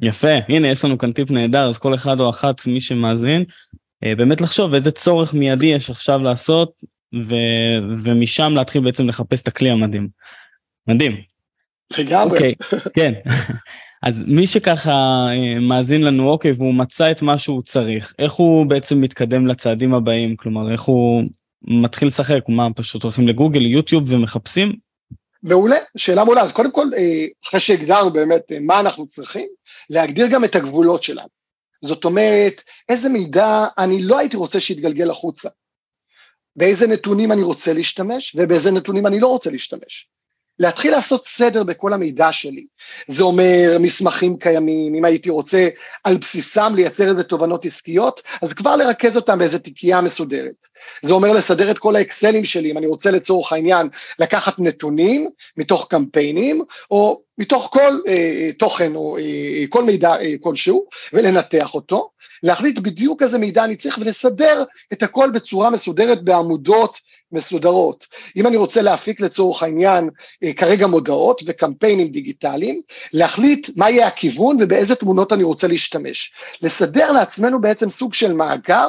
יפה, 0.00 0.36
הנה 0.48 0.68
יש 0.68 0.84
לנו 0.84 0.98
כאן 0.98 1.12
טיפ 1.12 1.30
נהדר, 1.30 1.68
אז 1.68 1.78
כל 1.78 1.94
אחד 1.94 2.20
או 2.20 2.30
אחת, 2.30 2.66
מי 2.66 2.80
שמאזין, 2.80 3.44
באמת 4.02 4.40
לחשוב 4.40 4.74
איזה 4.74 4.90
צורך 4.90 5.34
מיידי 5.34 5.66
יש 5.66 5.90
עכשיו 5.90 6.18
לעשות, 6.18 6.72
ו... 7.14 7.34
ומשם 8.04 8.52
להתחיל 8.56 8.82
בעצם 8.82 9.08
לחפש 9.08 9.42
את 9.42 9.48
הכלי 9.48 9.70
המדהים. 9.70 10.08
מדהים. 10.86 11.16
לגמרי. 11.98 12.32
אוקיי, 12.32 12.54
כן. 12.94 13.12
אז 14.02 14.24
מי 14.26 14.46
שככה 14.46 14.92
אה, 15.30 15.58
מאזין 15.60 16.02
לנו, 16.02 16.30
אוקיי, 16.30 16.52
והוא 16.52 16.74
מצא 16.74 17.10
את 17.10 17.22
מה 17.22 17.38
שהוא 17.38 17.62
צריך, 17.62 18.14
איך 18.18 18.32
הוא 18.32 18.66
בעצם 18.66 19.00
מתקדם 19.00 19.46
לצעדים 19.46 19.94
הבאים? 19.94 20.36
כלומר, 20.36 20.72
איך 20.72 20.80
הוא 20.80 21.22
מתחיל 21.62 22.08
לשחק? 22.08 22.40
מה, 22.48 22.68
פשוט 22.76 23.02
הולכים 23.02 23.28
לגוגל, 23.28 23.66
יוטיוב 23.66 24.12
ומחפשים? 24.12 24.72
מעולה, 25.42 25.76
שאלה 25.96 26.24
מעולה. 26.24 26.42
אז 26.42 26.52
קודם 26.52 26.72
כל, 26.72 26.86
אה, 26.96 27.26
אחרי 27.44 27.60
שהגדרנו 27.60 28.10
באמת 28.10 28.52
מה 28.60 28.80
אנחנו 28.80 29.06
צריכים, 29.06 29.48
להגדיר 29.90 30.26
גם 30.26 30.44
את 30.44 30.56
הגבולות 30.56 31.02
שלנו. 31.02 31.41
זאת 31.82 32.04
אומרת, 32.04 32.62
איזה 32.88 33.08
מידע 33.08 33.66
אני 33.78 34.02
לא 34.02 34.18
הייתי 34.18 34.36
רוצה 34.36 34.60
שיתגלגל 34.60 35.10
החוצה. 35.10 35.48
באיזה 36.56 36.86
נתונים 36.86 37.32
אני 37.32 37.42
רוצה 37.42 37.72
להשתמש 37.72 38.36
ובאיזה 38.38 38.70
נתונים 38.70 39.06
אני 39.06 39.20
לא 39.20 39.28
רוצה 39.28 39.50
להשתמש. 39.50 40.10
להתחיל 40.58 40.92
לעשות 40.92 41.26
סדר 41.26 41.62
בכל 41.62 41.92
המידע 41.92 42.32
שלי. 42.32 42.64
זה 43.08 43.22
אומר 43.22 43.76
מסמכים 43.80 44.36
קיימים, 44.36 44.94
אם 44.94 45.04
הייתי 45.04 45.30
רוצה 45.30 45.68
על 46.04 46.16
בסיסם 46.16 46.72
לייצר 46.76 47.08
איזה 47.08 47.22
תובנות 47.22 47.64
עסקיות, 47.64 48.22
אז 48.42 48.52
כבר 48.52 48.76
לרכז 48.76 49.16
אותם 49.16 49.38
באיזה 49.38 49.58
תיקייה 49.58 50.00
מסודרת. 50.00 50.66
זה 51.02 51.12
אומר 51.12 51.32
לסדר 51.32 51.70
את 51.70 51.78
כל 51.78 51.96
האקסלים 51.96 52.44
שלי, 52.44 52.70
אם 52.70 52.78
אני 52.78 52.86
רוצה 52.86 53.10
לצורך 53.10 53.52
העניין 53.52 53.88
לקחת 54.18 54.58
נתונים 54.58 55.30
מתוך 55.56 55.86
קמפיינים, 55.90 56.64
או 56.90 57.22
מתוך 57.38 57.68
כל 57.72 57.98
אה, 58.08 58.50
תוכן 58.58 58.94
או 58.94 59.18
אה, 59.18 59.64
כל 59.68 59.84
מידע 59.84 60.10
אה, 60.10 60.34
כלשהו, 60.40 60.86
ולנתח 61.12 61.74
אותו, 61.74 62.10
להחליט 62.42 62.78
בדיוק 62.78 63.22
איזה 63.22 63.38
מידע 63.38 63.64
אני 63.64 63.76
צריך 63.76 63.98
ולסדר 63.98 64.64
את 64.92 65.02
הכל 65.02 65.30
בצורה 65.30 65.70
מסודרת 65.70 66.24
בעמודות 66.24 66.98
מסודרות. 67.32 68.06
אם 68.36 68.46
אני 68.46 68.56
רוצה 68.56 68.82
להפיק 68.82 69.20
לצורך 69.20 69.62
העניין 69.62 70.10
אה, 70.44 70.52
כרגע 70.52 70.86
מודעות 70.86 71.42
וקמפיינים 71.46 72.08
דיגיטליים, 72.08 72.80
להחליט 73.12 73.70
מה 73.76 73.90
יהיה 73.90 74.06
הכיוון 74.06 74.56
ובאיזה 74.60 74.94
תמונות 74.94 75.32
אני 75.32 75.42
רוצה 75.42 75.68
להשתמש. 75.68 76.32
לסדר 76.62 77.12
לעצמנו 77.12 77.60
בעצם 77.60 77.90
סוג 77.90 78.14
של 78.14 78.32
מאגר, 78.32 78.88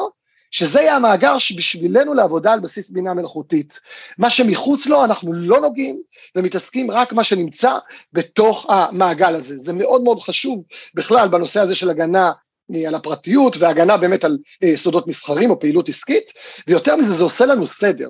שזה 0.54 0.82
יהיה 0.82 0.96
המאגר 0.96 1.38
שבשבילנו 1.38 2.14
לעבודה 2.14 2.54
על 2.54 2.60
בסיס 2.60 2.90
בינה 2.90 3.14
מלאכותית. 3.14 3.80
מה 4.18 4.30
שמחוץ 4.30 4.86
לו 4.86 5.06
אנחנו 5.06 5.34
לא 5.34 5.62
נוגעים 5.62 6.02
ומתעסקים 6.36 6.92
רק 6.92 7.14
מה 7.14 7.24
שנמצא 7.24 7.78
בתוך 8.14 8.66
המעגל 8.70 9.36
הזה. 9.36 9.58
זה 9.58 9.74
מאוד 9.74 10.04
מאוד 10.04 10.20
חשוב 10.20 10.64
בכלל 10.96 11.28
בנושא 11.28 11.60
הזה 11.60 11.76
של 11.76 11.90
הגנה 11.90 12.32
אה, 12.76 12.88
על 12.88 12.96
הפרטיות 12.96 13.58
והגנה 13.58 13.98
באמת 13.98 14.24
על 14.24 14.38
אה, 14.64 14.78
סודות 14.78 15.08
מסחרים 15.08 15.50
או 15.50 15.60
פעילות 15.60 15.90
עסקית, 15.90 16.32
ויותר 16.68 16.96
מזה 16.96 17.12
זה 17.12 17.24
עושה 17.24 17.46
לנו 17.46 17.68
סדר. 17.68 18.10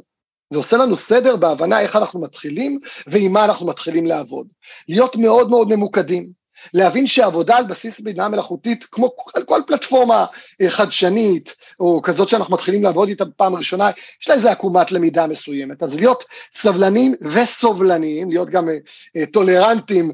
זה 0.54 0.60
עושה 0.60 0.78
לנו 0.78 0.96
סדר 0.96 1.36
בהבנה 1.36 1.80
איך 1.80 1.96
אנחנו 1.96 2.22
מתחילים 2.22 2.80
ועם 3.08 3.34
מה 3.34 3.46
אנחנו 3.46 3.68
מתחילים 3.68 4.06
לעבוד. 4.06 4.48
להיות 4.88 5.16
מאוד 5.16 5.50
מאוד 5.50 5.70
ממוקדים. 5.70 6.44
להבין 6.74 7.08
שעבודה 7.08 7.58
על 7.58 7.64
בסיס 7.64 8.00
בינה 8.00 8.30
מלאכותית, 8.30 8.84
כמו 8.92 9.16
על 9.34 9.44
כל 9.44 9.62
פלטפורמה 9.68 10.26
אה, 10.62 10.70
חדשנית, 10.70 11.56
או 11.80 12.02
כזאת 12.02 12.30
שאנחנו 12.30 12.54
מתחילים 12.54 12.84
לעבוד 12.84 13.10
איתה 13.10 13.26
בפעם 13.26 13.56
הראשונה, 13.56 13.92
יש 14.22 14.28
לה 14.28 14.36
איזה 14.36 14.52
עקומת 14.52 14.92
למידה 14.92 15.28
מסוימת. 15.28 15.84
אז 15.84 15.96
להיות 15.96 16.24
סבלנים 16.54 17.14
וסובלניים, 17.22 18.30
להיות 18.30 18.50
גם 18.50 18.70
אה, 18.70 18.76
אה, 19.18 19.26
טולרנטים 19.26 20.12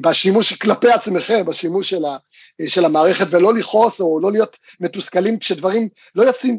בשימוש 0.00 0.52
כלפי 0.52 0.90
עצמכם, 0.90 1.44
בשימוש 1.46 1.90
של, 1.90 2.04
ה, 2.04 2.16
של 2.66 2.84
המערכת, 2.84 3.26
ולא 3.30 3.54
לכעוס 3.54 4.00
או 4.00 4.20
לא 4.20 4.32
להיות 4.32 4.56
מתוסכלים 4.80 5.38
כשדברים 5.38 5.88
לא 6.14 6.22
יוצאים 6.22 6.58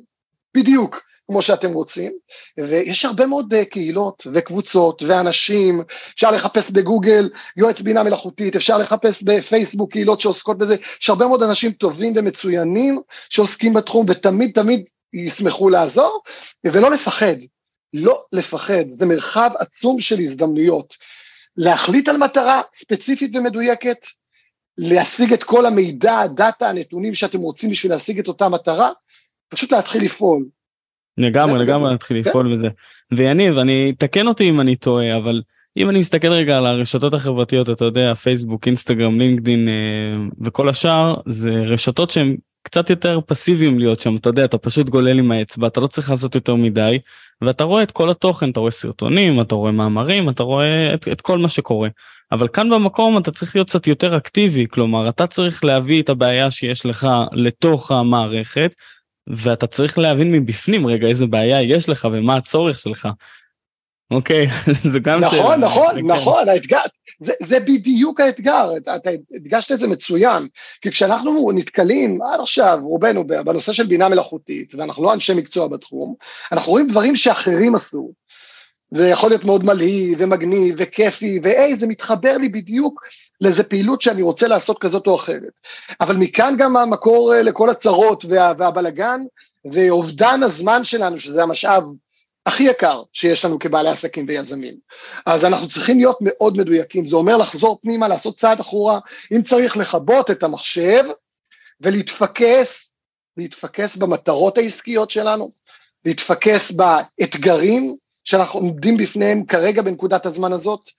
בדיוק 0.53 1.01
כמו 1.29 1.41
שאתם 1.41 1.73
רוצים, 1.73 2.11
ויש 2.57 3.05
הרבה 3.05 3.25
מאוד 3.25 3.53
אה, 3.53 3.65
קהילות 3.65 4.27
וקבוצות 4.33 5.03
ואנשים, 5.03 5.83
אפשר 6.15 6.31
לחפש 6.31 6.71
בגוגל 6.71 7.29
יועץ 7.57 7.81
בינה 7.81 8.03
מלאכותית, 8.03 8.55
אפשר 8.55 8.77
לחפש 8.77 9.23
בפייסבוק 9.23 9.91
קהילות 9.91 10.21
שעוסקות 10.21 10.57
בזה, 10.57 10.75
יש 11.01 11.09
הרבה 11.09 11.27
מאוד 11.27 11.43
אנשים 11.43 11.71
טובים 11.71 12.13
ומצוינים 12.15 13.01
שעוסקים 13.29 13.73
בתחום 13.73 14.05
ותמיד 14.09 14.51
תמיד 14.51 14.85
ישמחו 15.13 15.69
לעזור, 15.69 16.21
ולא 16.63 16.91
לפחד, 16.91 17.35
לא 17.93 18.23
לפחד, 18.31 18.89
זה 18.89 19.05
מרחב 19.05 19.51
עצום 19.59 19.99
של 19.99 20.19
הזדמנויות. 20.19 20.95
להחליט 21.57 22.09
על 22.09 22.17
מטרה 22.17 22.61
ספציפית 22.73 23.35
ומדויקת, 23.35 23.97
להשיג 24.77 25.33
את 25.33 25.43
כל 25.43 25.65
המידע, 25.65 26.19
הדאטה, 26.19 26.69
הנתונים 26.69 27.13
שאתם 27.13 27.39
רוצים 27.39 27.69
בשביל 27.69 27.91
להשיג 27.91 28.19
את 28.19 28.27
אותה 28.27 28.49
מטרה, 28.49 28.91
פשוט 29.49 29.71
להתחיל 29.71 30.03
לפעול. 30.03 30.45
לגמרי 31.17 31.59
לגמרי 31.59 31.91
להתחיל 31.91 32.23
כן. 32.23 32.29
לפעול 32.29 32.53
בזה. 32.53 32.67
ויניב 33.11 33.57
אני 33.57 33.93
תקן 33.97 34.27
אותי 34.27 34.49
אם 34.49 34.61
אני 34.61 34.75
טועה 34.75 35.17
אבל 35.17 35.41
אם 35.77 35.89
אני 35.89 35.99
מסתכל 35.99 36.31
רגע 36.31 36.57
על 36.57 36.65
הרשתות 36.65 37.13
החברתיות 37.13 37.69
אתה 37.69 37.85
יודע 37.85 38.13
פייסבוק 38.13 38.67
אינסטגרם 38.67 39.19
לינקדין 39.19 39.67
אה, 39.67 39.73
וכל 40.41 40.69
השאר 40.69 41.15
זה 41.25 41.51
רשתות 41.51 42.11
שהן 42.11 42.37
קצת 42.63 42.89
יותר 42.89 43.19
פסיביים 43.25 43.79
להיות 43.79 43.99
שם 43.99 44.15
אתה 44.15 44.29
יודע 44.29 44.45
אתה 44.45 44.57
פשוט 44.57 44.89
גולל 44.89 45.19
עם 45.19 45.31
האצבע 45.31 45.67
אתה 45.67 45.79
לא 45.79 45.87
צריך 45.87 46.09
לעשות 46.09 46.35
יותר 46.35 46.55
מדי 46.55 46.99
ואתה 47.41 47.63
רואה 47.63 47.83
את 47.83 47.91
כל 47.91 48.09
התוכן 48.09 48.49
אתה 48.49 48.59
רואה 48.59 48.71
סרטונים 48.71 49.41
אתה 49.41 49.55
רואה 49.55 49.71
מאמרים 49.71 50.29
אתה 50.29 50.43
רואה 50.43 50.93
את, 50.93 51.07
את 51.07 51.21
כל 51.21 51.37
מה 51.37 51.49
שקורה 51.49 51.89
אבל 52.31 52.47
כאן 52.47 52.69
במקום 52.69 53.17
אתה 53.17 53.31
צריך 53.31 53.55
להיות 53.55 53.69
קצת 53.69 53.87
יותר 53.87 54.17
אקטיבי 54.17 54.65
כלומר 54.71 55.09
אתה 55.09 55.27
צריך 55.27 55.63
להביא 55.63 56.01
את 56.01 56.09
הבעיה 56.09 56.51
שיש 56.51 56.85
לך 56.85 57.07
לתוך 57.31 57.91
המערכת 57.91 58.75
ואתה 59.29 59.67
צריך 59.67 59.97
להבין 59.97 60.31
מבפנים 60.31 60.87
רגע 60.87 61.07
איזה 61.07 61.25
בעיה 61.25 61.61
יש 61.61 61.89
לך 61.89 62.07
ומה 62.11 62.35
הצורך 62.35 62.79
שלך. 62.79 63.07
אוקיי, 64.11 64.47
זה 64.91 64.99
גם 64.99 65.19
נכון, 65.19 65.37
שאלה. 65.37 65.57
נכון, 65.57 65.95
כן. 65.95 66.05
נכון, 66.05 66.49
האתגר, 66.49 66.79
זה, 67.23 67.33
זה 67.43 67.59
בדיוק 67.59 68.19
האתגר, 68.19 68.69
אתה 68.77 69.09
הדגשת 69.35 69.71
את 69.71 69.79
זה 69.79 69.87
מצוין, 69.87 70.47
כי 70.81 70.91
כשאנחנו 70.91 71.51
נתקלים 71.55 72.19
עד 72.21 72.39
עכשיו, 72.39 72.79
רובנו 72.81 73.27
בנושא 73.27 73.73
של 73.73 73.85
בינה 73.85 74.09
מלאכותית, 74.09 74.75
ואנחנו 74.75 75.03
לא 75.03 75.13
אנשי 75.13 75.33
מקצוע 75.33 75.67
בתחום, 75.67 76.15
אנחנו 76.51 76.71
רואים 76.71 76.87
דברים 76.87 77.15
שאחרים 77.15 77.75
עשו, 77.75 78.11
זה 78.91 79.07
יכול 79.07 79.29
להיות 79.29 79.43
מאוד 79.43 79.65
מלהיב 79.65 80.17
ומגניב 80.21 80.75
וכיפי, 80.77 81.39
והי, 81.43 81.75
זה 81.75 81.87
מתחבר 81.87 82.37
לי 82.37 82.49
בדיוק 82.49 83.03
לאיזה 83.41 83.63
פעילות 83.63 84.01
שאני 84.01 84.21
רוצה 84.21 84.47
לעשות 84.47 84.79
כזאת 84.79 85.07
או 85.07 85.15
אחרת. 85.15 85.61
אבל 86.01 86.15
מכאן 86.15 86.55
גם 86.57 86.77
המקור 86.77 87.35
אה, 87.35 87.41
לכל 87.41 87.69
הצרות 87.69 88.25
וה, 88.29 88.53
והבלגן, 88.57 89.21
ואובדן 89.71 90.43
הזמן 90.43 90.83
שלנו, 90.83 91.17
שזה 91.17 91.43
המשאב 91.43 91.83
הכי 92.45 92.63
יקר 92.63 93.03
שיש 93.13 93.45
לנו 93.45 93.59
כבעלי 93.59 93.89
עסקים 93.89 94.25
ויזמים. 94.27 94.75
אז 95.25 95.45
אנחנו 95.45 95.67
צריכים 95.67 95.97
להיות 95.97 96.17
מאוד 96.21 96.57
מדויקים, 96.57 97.07
זה 97.07 97.15
אומר 97.15 97.37
לחזור 97.37 97.79
פנימה, 97.81 98.07
לעשות 98.07 98.37
צעד 98.37 98.59
אחורה, 98.59 98.99
אם 99.35 99.41
צריך 99.41 99.77
לכבות 99.77 100.31
את 100.31 100.43
המחשב 100.43 101.03
ולהתפקס, 101.81 102.95
להתפקס 103.37 103.95
במטרות 103.95 104.57
העסקיות 104.57 105.11
שלנו, 105.11 105.51
להתפקס 106.05 106.71
באתגרים, 106.71 107.95
שאנחנו 108.29 108.59
עומדים 108.59 108.97
בפניהם 108.97 109.45
כרגע 109.45 109.81
בנקודת 109.81 110.25
הזמן 110.25 110.53
הזאת, 110.53 110.89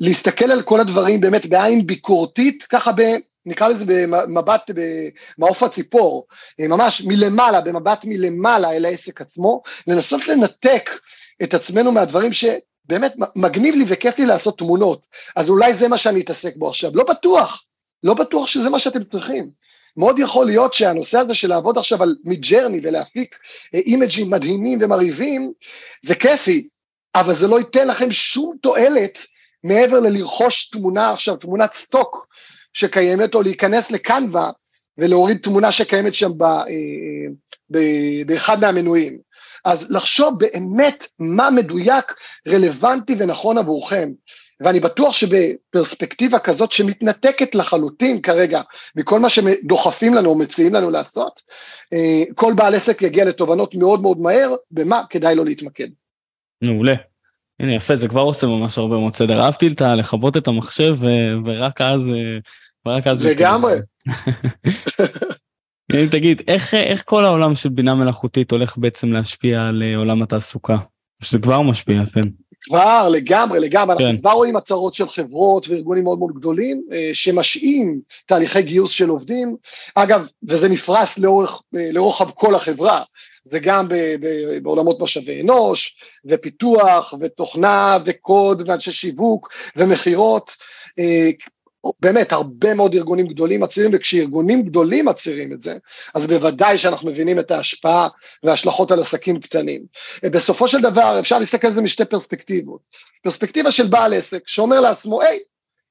להסתכל 0.00 0.52
על 0.52 0.62
כל 0.62 0.80
הדברים 0.80 1.20
באמת 1.20 1.46
בעין 1.46 1.86
ביקורתית, 1.86 2.62
ככה 2.62 2.92
ב... 2.92 3.02
נקרא 3.46 3.68
לזה 3.68 3.84
במבט, 3.88 4.70
במעוף 4.74 5.62
הציפור, 5.62 6.26
ממש 6.58 7.02
מלמעלה, 7.06 7.60
במבט 7.60 8.00
מלמעלה 8.04 8.72
אל 8.72 8.84
העסק 8.84 9.20
עצמו, 9.20 9.62
לנסות 9.86 10.28
לנתק 10.28 10.90
את 11.42 11.54
עצמנו 11.54 11.92
מהדברים 11.92 12.32
שבאמת 12.32 13.14
מגניב 13.36 13.74
לי 13.74 13.84
וכיף 13.88 14.18
לי 14.18 14.26
לעשות 14.26 14.58
תמונות, 14.58 15.06
אז 15.36 15.48
אולי 15.50 15.74
זה 15.74 15.88
מה 15.88 15.98
שאני 15.98 16.20
אתעסק 16.20 16.56
בו 16.56 16.68
עכשיו, 16.68 16.90
לא 16.94 17.04
בטוח, 17.04 17.64
לא 18.02 18.14
בטוח 18.14 18.46
שזה 18.46 18.70
מה 18.70 18.78
שאתם 18.78 19.04
צריכים. 19.04 19.50
מאוד 19.96 20.18
יכול 20.18 20.46
להיות 20.46 20.74
שהנושא 20.74 21.18
הזה 21.18 21.34
של 21.34 21.48
לעבוד 21.48 21.78
עכשיו 21.78 22.02
על 22.02 22.16
מידג'רני 22.24 22.80
ולהפיק 22.82 23.36
אימג'ים 23.74 24.30
מדהימים 24.30 24.78
ומרהיבים, 24.82 25.52
זה 26.04 26.14
כיפי, 26.14 26.68
אבל 27.14 27.32
זה 27.32 27.48
לא 27.48 27.58
ייתן 27.58 27.88
לכם 27.88 28.12
שום 28.12 28.56
תועלת 28.62 29.18
מעבר 29.64 30.00
ללרכוש 30.00 30.68
תמונה 30.68 31.12
עכשיו, 31.12 31.36
תמונת 31.36 31.72
סטוק 31.72 32.26
שקיימת, 32.72 33.34
או 33.34 33.42
להיכנס 33.42 33.90
לקנווה 33.90 34.50
ולהוריד 34.98 35.38
תמונה 35.42 35.72
שקיימת 35.72 36.14
שם 36.14 36.30
ב, 36.36 36.42
אה, 36.42 36.56
ב, 37.70 37.78
באחד 38.26 38.60
מהמנויים. 38.60 39.18
אז 39.64 39.90
לחשוב 39.90 40.38
באמת 40.38 41.06
מה 41.18 41.50
מדויק, 41.50 42.14
רלוונטי 42.48 43.16
ונכון 43.18 43.58
עבורכם. 43.58 44.10
ואני 44.60 44.80
בטוח 44.80 45.12
שבפרספקטיבה 45.12 46.38
כזאת 46.38 46.72
שמתנתקת 46.72 47.54
לחלוטין 47.54 48.22
כרגע 48.22 48.62
מכל 48.96 49.20
מה 49.20 49.28
שדוחפים 49.28 50.14
לנו 50.14 50.28
או 50.28 50.38
מציעים 50.38 50.74
לנו 50.74 50.90
לעשות, 50.90 51.42
אה, 51.92 52.22
כל 52.34 52.52
בעל 52.56 52.74
עסק 52.74 53.02
יגיע 53.02 53.24
לתובנות 53.24 53.74
מאוד 53.74 54.00
מאוד 54.00 54.18
מהר, 54.18 54.54
במה 54.70 55.02
כדאי 55.10 55.34
לו 55.34 55.44
להתמקד. 55.44 55.88
מעולה. 56.62 56.94
הנה 57.60 57.74
יפה 57.74 57.96
זה 57.96 58.08
כבר 58.08 58.20
עושה 58.20 58.46
ממש 58.46 58.78
הרבה 58.78 58.96
מאוד 58.96 59.14
סדר 59.14 59.42
אהבתי 59.42 59.68
את 59.68 59.80
לכבות 59.80 60.36
את 60.36 60.48
המחשב 60.48 60.96
ורק 61.44 61.80
אז 61.80 62.08
אה, 62.08 62.38
ורק 62.86 63.06
אז 63.06 63.26
לגמרי. 63.26 63.74
תגיד 66.10 66.42
איך 66.48 66.74
איך 66.74 67.02
כל 67.04 67.24
העולם 67.24 67.54
של 67.54 67.68
בינה 67.68 67.94
מלאכותית 67.94 68.50
הולך 68.50 68.78
בעצם 68.78 69.12
להשפיע 69.12 69.62
על 69.62 69.82
אה, 69.82 69.96
עולם 69.96 70.22
התעסוקה 70.22 70.76
שזה 71.22 71.38
כבר 71.38 71.62
משפיע 71.62 72.06
כן. 72.06 72.20
כבר 72.66 73.08
לגמרי 73.08 73.60
לגמרי 73.60 73.96
כן. 73.98 74.04
אנחנו 74.04 74.20
כבר 74.20 74.30
רואים 74.30 74.56
הצהרות 74.56 74.94
של 74.94 75.08
חברות 75.08 75.68
וארגונים 75.68 76.04
מאוד 76.04 76.18
מאוד 76.18 76.32
גדולים 76.34 76.82
אה, 76.92 77.10
שמשעים 77.12 78.00
תהליכי 78.26 78.62
גיוס 78.62 78.90
של 78.90 79.08
עובדים 79.08 79.56
אגב 79.94 80.26
וזה 80.48 80.68
נפרס 80.68 81.18
לאורך 81.18 81.62
לרוחב 81.72 82.30
כל 82.30 82.54
החברה 82.54 83.02
זה 83.44 83.58
גם 83.58 83.88
ב, 83.88 83.94
ב, 83.94 84.58
בעולמות 84.62 85.00
משאבי 85.00 85.40
אנוש, 85.42 85.96
ופיתוח, 86.24 87.14
ותוכנה, 87.20 87.98
וקוד, 88.04 88.68
ואנשי 88.68 88.92
שיווק, 88.92 89.48
ומכירות. 89.76 90.56
באמת, 92.00 92.32
הרבה 92.32 92.74
מאוד 92.74 92.94
ארגונים 92.94 93.26
גדולים 93.26 93.60
מצהירים, 93.60 93.90
וכשארגונים 93.94 94.62
גדולים 94.62 95.04
מצהירים 95.04 95.52
את 95.52 95.62
זה, 95.62 95.76
אז 96.14 96.26
בוודאי 96.26 96.78
שאנחנו 96.78 97.10
מבינים 97.10 97.38
את 97.38 97.50
ההשפעה 97.50 98.08
וההשלכות 98.42 98.90
על 98.90 99.00
עסקים 99.00 99.40
קטנים. 99.40 99.82
בסופו 100.24 100.68
של 100.68 100.80
דבר, 100.80 101.20
אפשר 101.20 101.38
להסתכל 101.38 101.66
על 101.66 101.72
זה 101.72 101.82
משתי 101.82 102.04
פרספקטיבות. 102.04 102.80
פרספקטיבה 103.22 103.70
של 103.70 103.86
בעל 103.86 104.14
עסק, 104.14 104.42
שאומר 104.46 104.80
לעצמו, 104.80 105.22
היי, 105.22 105.38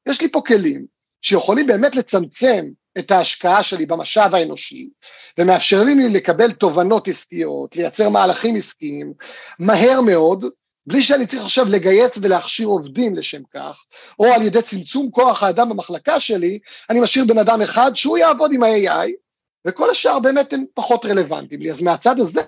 יש 0.07 0.21
לי 0.21 0.31
פה 0.31 0.41
כלים 0.47 0.85
שיכולים 1.21 1.67
באמת 1.67 1.95
לצמצם 1.95 2.65
את 2.97 3.11
ההשקעה 3.11 3.63
שלי 3.63 3.85
במשאב 3.85 4.35
האנושי, 4.35 4.89
ומאפשרים 5.39 5.99
לי 5.99 6.09
לקבל 6.09 6.51
תובנות 6.51 7.07
עסקיות, 7.07 7.75
לייצר 7.75 8.09
מהלכים 8.09 8.55
עסקיים, 8.55 9.13
מהר 9.59 10.01
מאוד, 10.01 10.45
בלי 10.87 11.03
שאני 11.03 11.25
צריך 11.25 11.43
עכשיו 11.43 11.69
לגייס 11.69 12.17
ולהכשיר 12.21 12.67
עובדים 12.67 13.15
לשם 13.15 13.41
כך, 13.53 13.85
או 14.19 14.25
על 14.25 14.41
ידי 14.41 14.61
צמצום 14.61 15.11
כוח 15.11 15.43
האדם 15.43 15.69
במחלקה 15.69 16.19
שלי, 16.19 16.59
אני 16.89 16.99
משאיר 16.99 17.25
בן 17.25 17.37
אדם 17.37 17.61
אחד 17.61 17.95
שהוא 17.95 18.17
יעבוד 18.17 18.51
עם 18.53 18.63
ה-AI, 18.63 19.09
וכל 19.67 19.89
השאר 19.89 20.19
באמת 20.19 20.53
הם 20.53 20.63
פחות 20.73 21.05
רלוונטיים 21.05 21.61
לי. 21.61 21.71
אז 21.71 21.81
מהצד 21.81 22.19
הזה, 22.19 22.41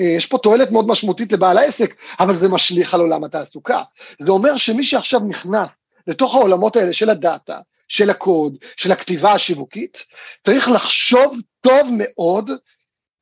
אה, 0.00 0.04
יש 0.04 0.26
פה 0.26 0.38
תועלת 0.38 0.70
מאוד 0.70 0.86
משמעותית 0.88 1.32
לבעל 1.32 1.58
העסק, 1.58 1.94
אבל 2.20 2.36
זה 2.36 2.48
משליך 2.48 2.94
על 2.94 3.00
עולם 3.00 3.24
התעסוקה. 3.24 3.82
זה 4.18 4.30
אומר 4.30 4.56
שמי 4.56 4.84
שעכשיו 4.84 5.20
נכנס 5.20 5.70
לתוך 6.06 6.34
העולמות 6.34 6.76
האלה 6.76 6.92
של 6.92 7.10
הדאטה, 7.10 7.58
של 7.88 8.10
הקוד, 8.10 8.56
של 8.76 8.92
הכתיבה 8.92 9.32
השיווקית, 9.32 10.04
צריך 10.40 10.68
לחשוב 10.68 11.36
טוב 11.60 11.88
מאוד 11.98 12.50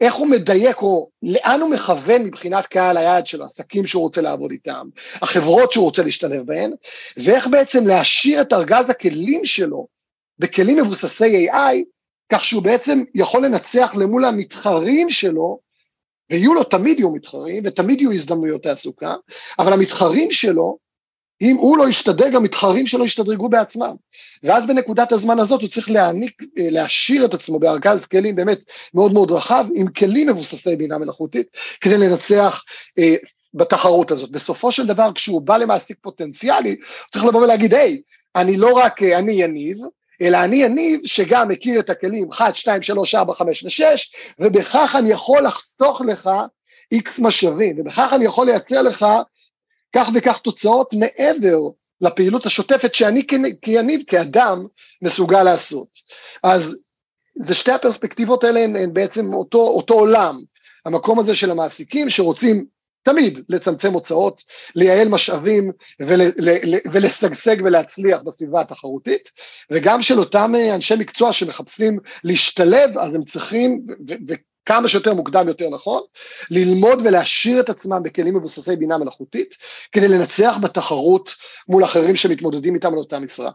איך 0.00 0.14
הוא 0.14 0.26
מדייק 0.26 0.82
או 0.82 1.08
לאן 1.22 1.60
הוא 1.60 1.70
מכוון 1.70 2.22
מבחינת 2.22 2.66
קהל 2.66 2.96
היעד 2.96 3.26
שלו, 3.26 3.44
עסקים 3.44 3.86
שהוא 3.86 4.02
רוצה 4.02 4.20
לעבוד 4.20 4.50
איתם, 4.50 4.88
החברות 5.14 5.72
שהוא 5.72 5.84
רוצה 5.84 6.02
להשתלב 6.02 6.46
בהן, 6.46 6.72
ואיך 7.16 7.46
בעצם 7.46 7.86
להשאיר 7.86 8.40
את 8.40 8.52
ארגז 8.52 8.90
הכלים 8.90 9.44
שלו 9.44 9.86
בכלים 10.38 10.78
מבוססי 10.78 11.50
AI, 11.50 11.76
כך 12.32 12.44
שהוא 12.44 12.62
בעצם 12.62 13.02
יכול 13.14 13.44
לנצח 13.44 13.94
למול 13.94 14.24
המתחרים 14.24 15.10
שלו, 15.10 15.58
ויהיו 16.30 16.54
לו, 16.54 16.64
תמיד 16.64 16.98
יהיו 16.98 17.14
מתחרים, 17.14 17.62
ותמיד 17.66 18.00
יהיו 18.00 18.12
הזדמנויות 18.12 18.62
תעסוקה, 18.62 19.14
אבל 19.58 19.72
המתחרים 19.72 20.32
שלו 20.32 20.78
אם 21.40 21.56
הוא 21.56 21.78
לא 21.78 21.88
ישתדרג, 21.88 22.34
המתחרים 22.34 22.86
שלו 22.86 23.04
ישתדרגו 23.04 23.48
בעצמם. 23.48 23.94
ואז 24.42 24.66
בנקודת 24.66 25.12
הזמן 25.12 25.38
הזאת 25.38 25.60
הוא 25.60 25.68
צריך 25.68 25.90
להעניק, 25.90 26.42
אה, 26.58 26.70
להשאיר 26.70 27.24
את 27.24 27.34
עצמו 27.34 27.58
בארגז 27.58 28.06
כלים 28.06 28.36
באמת 28.36 28.58
מאוד 28.94 29.12
מאוד 29.12 29.30
רחב, 29.30 29.66
עם 29.74 29.86
כלים 29.86 30.28
מבוססי 30.28 30.76
בינה 30.76 30.98
מלאכותית, 30.98 31.46
כדי 31.80 31.98
לנצח 31.98 32.62
אה, 32.98 33.14
בתחרות 33.54 34.10
הזאת. 34.10 34.30
בסופו 34.30 34.72
של 34.72 34.86
דבר, 34.86 35.12
כשהוא 35.14 35.42
בא 35.42 35.56
למעסיק 35.56 35.96
פוטנציאלי, 36.02 36.70
הוא 36.70 36.78
צריך 37.12 37.24
לבוא 37.24 37.40
ולהגיד, 37.40 37.74
היי, 37.74 38.00
אני 38.36 38.56
לא 38.56 38.72
רק 38.72 39.02
אה, 39.02 39.18
אני 39.18 39.32
יניב, 39.32 39.78
אלא 40.22 40.44
אני 40.44 40.56
יניב 40.56 41.00
שגם 41.04 41.48
מכיר 41.48 41.80
את 41.80 41.90
הכלים 41.90 42.30
1, 42.30 42.56
2, 42.56 42.82
3, 42.82 43.14
4, 43.14 43.34
5 43.34 43.64
ו-6, 43.64 43.84
ובכך 44.38 44.96
אני 44.98 45.10
יכול 45.10 45.46
לחסוך 45.46 46.00
לך 46.08 46.30
איקס 46.92 47.18
משאבים, 47.18 47.80
ובכך 47.80 48.08
אני 48.12 48.24
יכול 48.24 48.46
לייצר 48.46 48.82
לך 48.82 49.06
כך 49.94 50.08
וכך 50.14 50.38
תוצאות 50.38 50.94
מעבר 50.94 51.58
לפעילות 52.00 52.46
השוטפת 52.46 52.94
שאני 52.94 53.26
כיניב, 53.62 54.02
כאדם, 54.06 54.66
מסוגל 55.02 55.42
לעשות. 55.42 55.88
אז 56.42 56.78
זה 57.42 57.54
שתי 57.54 57.72
הפרספקטיבות 57.72 58.44
האלה 58.44 58.64
הן, 58.64 58.76
הן 58.76 58.92
בעצם 58.92 59.34
אותו, 59.34 59.58
אותו 59.58 59.94
עולם, 59.94 60.40
המקום 60.84 61.18
הזה 61.18 61.34
של 61.34 61.50
המעסיקים 61.50 62.10
שרוצים 62.10 62.66
תמיד 63.02 63.38
לצמצם 63.48 63.92
הוצאות, 63.92 64.42
לייעל 64.74 65.08
משאבים 65.08 65.72
ול, 66.00 66.20
ולשגשג 66.92 67.56
ולהצליח 67.64 68.22
בסביבה 68.22 68.60
התחרותית, 68.60 69.30
וגם 69.70 70.02
של 70.02 70.18
אותם 70.18 70.52
אנשי 70.74 70.94
מקצוע 70.98 71.32
שמחפשים 71.32 71.98
להשתלב, 72.24 72.98
אז 72.98 73.14
הם 73.14 73.24
צריכים, 73.24 73.84
ו, 74.08 74.14
ו, 74.28 74.34
כמה 74.66 74.88
שיותר 74.88 75.14
מוקדם 75.14 75.48
יותר 75.48 75.70
נכון, 75.70 76.00
ללמוד 76.50 76.98
ולהשאיר 77.04 77.60
את 77.60 77.70
עצמם 77.70 78.02
בכלים 78.02 78.36
מבוססי 78.36 78.76
בינה 78.76 78.98
מלאכותית, 78.98 79.56
כדי 79.92 80.08
לנצח 80.08 80.58
בתחרות 80.62 81.34
מול 81.68 81.84
אחרים 81.84 82.16
שמתמודדים 82.16 82.74
איתם 82.74 82.92
על 82.92 82.98
אותה 82.98 83.18
משרה. 83.18 83.50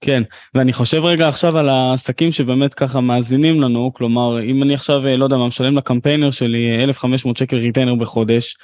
כן, 0.00 0.22
ואני 0.54 0.72
חושב 0.72 1.04
רגע 1.04 1.28
עכשיו 1.28 1.58
על 1.58 1.68
העסקים 1.68 2.32
שבאמת 2.32 2.74
ככה 2.74 3.00
מאזינים 3.00 3.60
לנו, 3.60 3.92
כלומר, 3.94 4.42
אם 4.42 4.62
אני 4.62 4.74
עכשיו, 4.74 5.16
לא 5.16 5.24
יודע 5.24 5.36
מה, 5.36 5.46
משלם 5.46 5.76
לקמפיינר 5.76 6.30
שלי 6.30 6.84
1,500 6.84 7.36
שקל 7.36 7.56
ריטיינר 7.56 7.94
בחודש, 7.94 8.56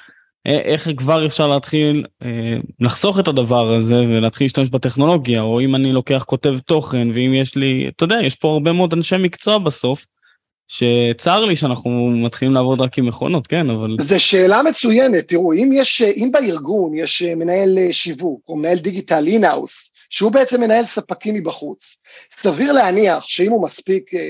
איך 0.47 0.89
כבר 0.97 1.27
אפשר 1.27 1.47
להתחיל 1.47 2.05
אה, 2.23 2.57
לחסוך 2.81 3.19
את 3.19 3.29
הדבר 3.29 3.75
הזה 3.75 3.95
ולהתחיל 3.97 4.45
להשתמש 4.45 4.69
בטכנולוגיה, 4.69 5.41
או 5.41 5.61
אם 5.61 5.75
אני 5.75 5.93
לוקח 5.93 6.25
כותב 6.27 6.59
תוכן, 6.59 7.09
ואם 7.15 7.35
יש 7.35 7.57
לי, 7.57 7.91
אתה 7.97 8.05
יודע, 8.05 8.17
יש 8.23 8.35
פה 8.37 8.53
הרבה 8.53 8.73
מאוד 8.73 8.93
אנשי 8.93 9.17
מקצוע 9.17 9.59
בסוף, 9.59 10.07
שצר 10.69 11.45
לי 11.45 11.57
שאנחנו 11.57 12.11
מתחילים 12.11 12.55
לעבוד 12.55 12.81
רק 12.81 12.99
עם 12.99 13.07
מכונות, 13.07 13.47
כן, 13.47 13.71
אבל... 13.71 13.97
זו 14.09 14.21
שאלה 14.21 14.63
מצוינת, 14.63 15.29
תראו, 15.29 15.53
אם 15.53 15.71
יש, 15.73 16.03
אם 16.03 16.29
בארגון 16.33 16.95
יש 16.95 17.23
מנהל 17.23 17.79
שיווק, 17.93 18.41
או 18.49 18.57
מנהל 18.57 18.79
דיגיטל 18.79 19.27
אינאוס, 19.27 19.91
שהוא 20.11 20.33
בעצם 20.33 20.61
מנהל 20.61 20.85
ספקים 20.85 21.35
מבחוץ, 21.35 21.97
סביר 22.31 22.73
להניח 22.73 23.25
שאם 23.27 23.51
הוא 23.51 23.63
מספיק 23.63 24.15
אה, 24.15 24.21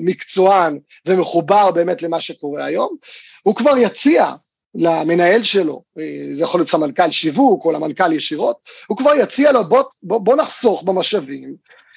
מקצוען 0.00 0.78
ומחובר 1.06 1.70
באמת 1.70 2.02
למה 2.02 2.20
שקורה 2.20 2.64
היום, 2.64 2.96
הוא 3.42 3.54
כבר 3.54 3.76
יציע 3.76 4.32
למנהל 4.74 5.42
שלו, 5.42 5.82
אה, 5.98 6.34
זה 6.34 6.44
יכול 6.44 6.60
להיות 6.60 6.70
סמנכ"ל 6.70 7.10
שיווק 7.10 7.64
או 7.64 7.72
למנכ"ל 7.72 8.12
ישירות, 8.12 8.56
הוא 8.86 8.96
כבר 8.96 9.14
יציע 9.14 9.52
לו 9.52 9.64
בוא, 9.68 9.82
בוא, 10.02 10.18
בוא 10.18 10.36
נחסוך 10.36 10.82
במשאבים 10.82 11.54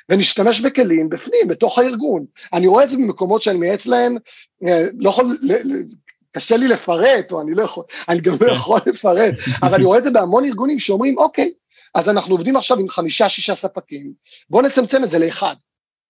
ונשתמש 0.10 0.60
בכלים 0.60 1.10
בפנים, 1.10 1.48
בתוך 1.48 1.80
הארגון. 1.80 2.26
אני 2.54 2.68
רואה 2.68 2.84
את 2.84 2.90
זה 2.90 2.98
במקומות 2.98 3.42
שאני 3.42 3.58
מייעץ 3.58 3.86
להם, 3.86 4.18
אה, 4.66 4.86
לא 4.98 5.10
יכול, 5.10 5.38
קשה 6.32 6.58
לי 6.58 6.68
לפרט, 6.68 7.32
או 7.32 7.42
אני 7.42 7.54
לא 7.54 7.64
יכול, 7.64 7.84
אני 8.10 8.20
גם 8.20 8.36
לא 8.42 8.52
יכול 8.52 8.80
לפרט, 8.86 9.34
אבל 9.64 9.76
אני 9.76 9.86
רואה 9.86 9.98
את 9.98 10.04
זה 10.04 10.12
בהמון 10.12 10.46
ארגונים 10.46 10.80
שאומרים, 10.80 11.18
אוקיי, 11.18 11.52
אז 11.96 12.10
אנחנו 12.10 12.34
עובדים 12.34 12.56
עכשיו 12.56 12.80
עם 12.80 12.90
חמישה-שישה 12.90 13.56
ספקים, 13.56 14.14
בואו 14.50 14.62
נצמצם 14.62 15.04
את 15.04 15.10
זה 15.10 15.20
לאחד. 15.20 15.56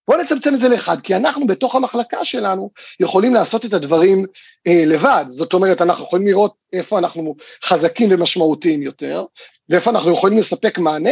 בואו 0.07 0.21
נצמצם 0.21 0.53
את 0.55 0.60
זה 0.60 0.69
לאחד, 0.69 1.01
כי 1.01 1.15
אנחנו 1.15 1.47
בתוך 1.47 1.75
המחלקה 1.75 2.25
שלנו 2.25 2.71
יכולים 2.99 3.33
לעשות 3.33 3.65
את 3.65 3.73
הדברים 3.73 4.25
אה, 4.67 4.83
לבד. 4.86 5.25
זאת 5.27 5.53
אומרת, 5.53 5.81
אנחנו 5.81 6.03
יכולים 6.03 6.27
לראות 6.27 6.53
איפה 6.73 6.99
אנחנו 6.99 7.36
חזקים 7.63 8.10
ומשמעותיים 8.12 8.81
יותר, 8.81 9.25
ואיפה 9.69 9.91
אנחנו 9.91 10.12
יכולים 10.12 10.39
לספק 10.39 10.77
מענה, 10.77 11.12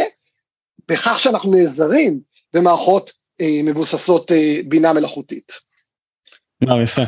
בכך 0.88 1.20
שאנחנו 1.20 1.50
נעזרים 1.50 2.20
במערכות 2.56 3.12
אה, 3.40 3.60
מבוססות 3.64 4.32
אה, 4.32 4.60
בינה 4.68 4.92
מלאכותית. 4.92 5.52
לא, 6.62 6.82
יפה. 6.82 7.02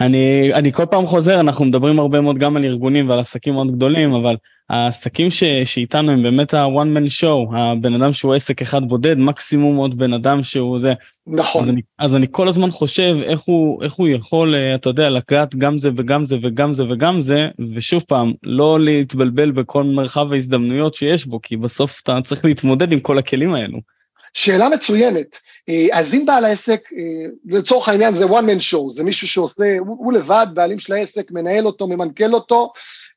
אני, 0.00 0.54
אני 0.54 0.72
כל 0.72 0.86
פעם 0.86 1.06
חוזר, 1.06 1.40
אנחנו 1.40 1.64
מדברים 1.64 1.98
הרבה 1.98 2.20
מאוד 2.20 2.38
גם 2.38 2.56
על 2.56 2.64
ארגונים 2.64 3.08
ועל 3.08 3.18
עסקים 3.18 3.54
מאוד 3.54 3.76
גדולים, 3.76 4.12
אבל 4.12 4.36
העסקים 4.70 5.30
ש, 5.30 5.44
שאיתנו 5.44 6.12
הם 6.12 6.22
באמת 6.22 6.54
ה-one 6.54 6.96
man 6.96 7.22
show, 7.22 7.56
הבן 7.56 7.94
אדם 7.94 8.12
שהוא 8.12 8.34
עסק 8.34 8.62
אחד 8.62 8.88
בודד, 8.88 9.18
מקסימום 9.18 9.76
עוד 9.76 9.98
בן 9.98 10.12
אדם 10.12 10.42
שהוא 10.42 10.78
זה. 10.78 10.94
נכון. 11.26 11.62
אז 11.62 11.70
אני, 11.70 11.82
אז 11.98 12.16
אני 12.16 12.26
כל 12.30 12.48
הזמן 12.48 12.70
חושב 12.70 13.16
איך 13.22 13.40
הוא, 13.40 13.82
איך 13.84 13.92
הוא 13.92 14.08
יכול, 14.08 14.54
אה, 14.54 14.74
אתה 14.74 14.90
יודע, 14.90 15.10
לקחת 15.10 15.54
גם 15.54 15.78
זה 15.78 15.90
וגם 15.96 16.24
זה 16.24 16.36
וגם 16.42 16.72
זה 16.72 16.84
וגם 16.90 17.20
זה, 17.20 17.48
ושוב 17.74 18.04
פעם, 18.08 18.32
לא 18.42 18.80
להתבלבל 18.80 19.50
בכל 19.50 19.84
מרחב 19.84 20.32
ההזדמנויות 20.32 20.94
שיש 20.94 21.26
בו, 21.26 21.40
כי 21.42 21.56
בסוף 21.56 22.00
אתה 22.02 22.18
צריך 22.24 22.44
להתמודד 22.44 22.92
עם 22.92 23.00
כל 23.00 23.18
הכלים 23.18 23.54
האלו. 23.54 23.95
שאלה 24.36 24.68
מצוינת. 24.68 25.38
אה, 25.68 25.86
אז 25.92 26.14
אם 26.14 26.26
בעל 26.26 26.44
העסק, 26.44 26.80
אה, 26.92 27.30
לצורך 27.46 27.88
העניין 27.88 28.14
זה 28.14 28.24
one 28.24 28.28
man 28.28 28.72
show, 28.72 28.88
זה 28.88 29.04
מישהו 29.04 29.28
שעושה, 29.28 29.76
הוא, 29.78 29.96
הוא 29.98 30.12
לבד, 30.12 30.46
בעלים 30.54 30.78
של 30.78 30.92
העסק, 30.92 31.30
מנהל 31.30 31.66
אותו, 31.66 31.86
ממנכ"ל 31.86 32.34
אותו, 32.34 32.72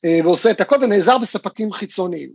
אה, 0.06 0.20
ועושה 0.24 0.52
את 0.52 0.62
הכל 0.62 0.76
ונעזר 0.82 1.18
בספקים 1.18 1.72
חיצוניים. 1.72 2.30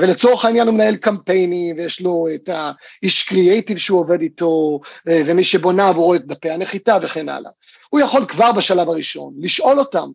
ולצורך 0.00 0.44
העניין 0.44 0.66
הוא 0.66 0.74
מנהל 0.74 0.96
קמפיינים 0.96 1.76
ויש 1.76 2.00
לו 2.00 2.26
את 2.34 2.48
האיש 2.52 3.28
קריאייטיב 3.28 3.78
שהוא 3.78 4.00
עובד 4.00 4.20
איתו 4.20 4.80
ומי 5.06 5.44
שבונה 5.44 5.88
עבורו 5.88 6.14
את 6.14 6.26
דפי 6.26 6.50
הנחיתה 6.50 6.98
וכן 7.02 7.28
הלאה. 7.28 7.50
הוא 7.90 8.00
יכול 8.00 8.26
כבר 8.26 8.52
בשלב 8.52 8.88
הראשון 8.88 9.34
לשאול 9.38 9.78
אותם 9.78 10.08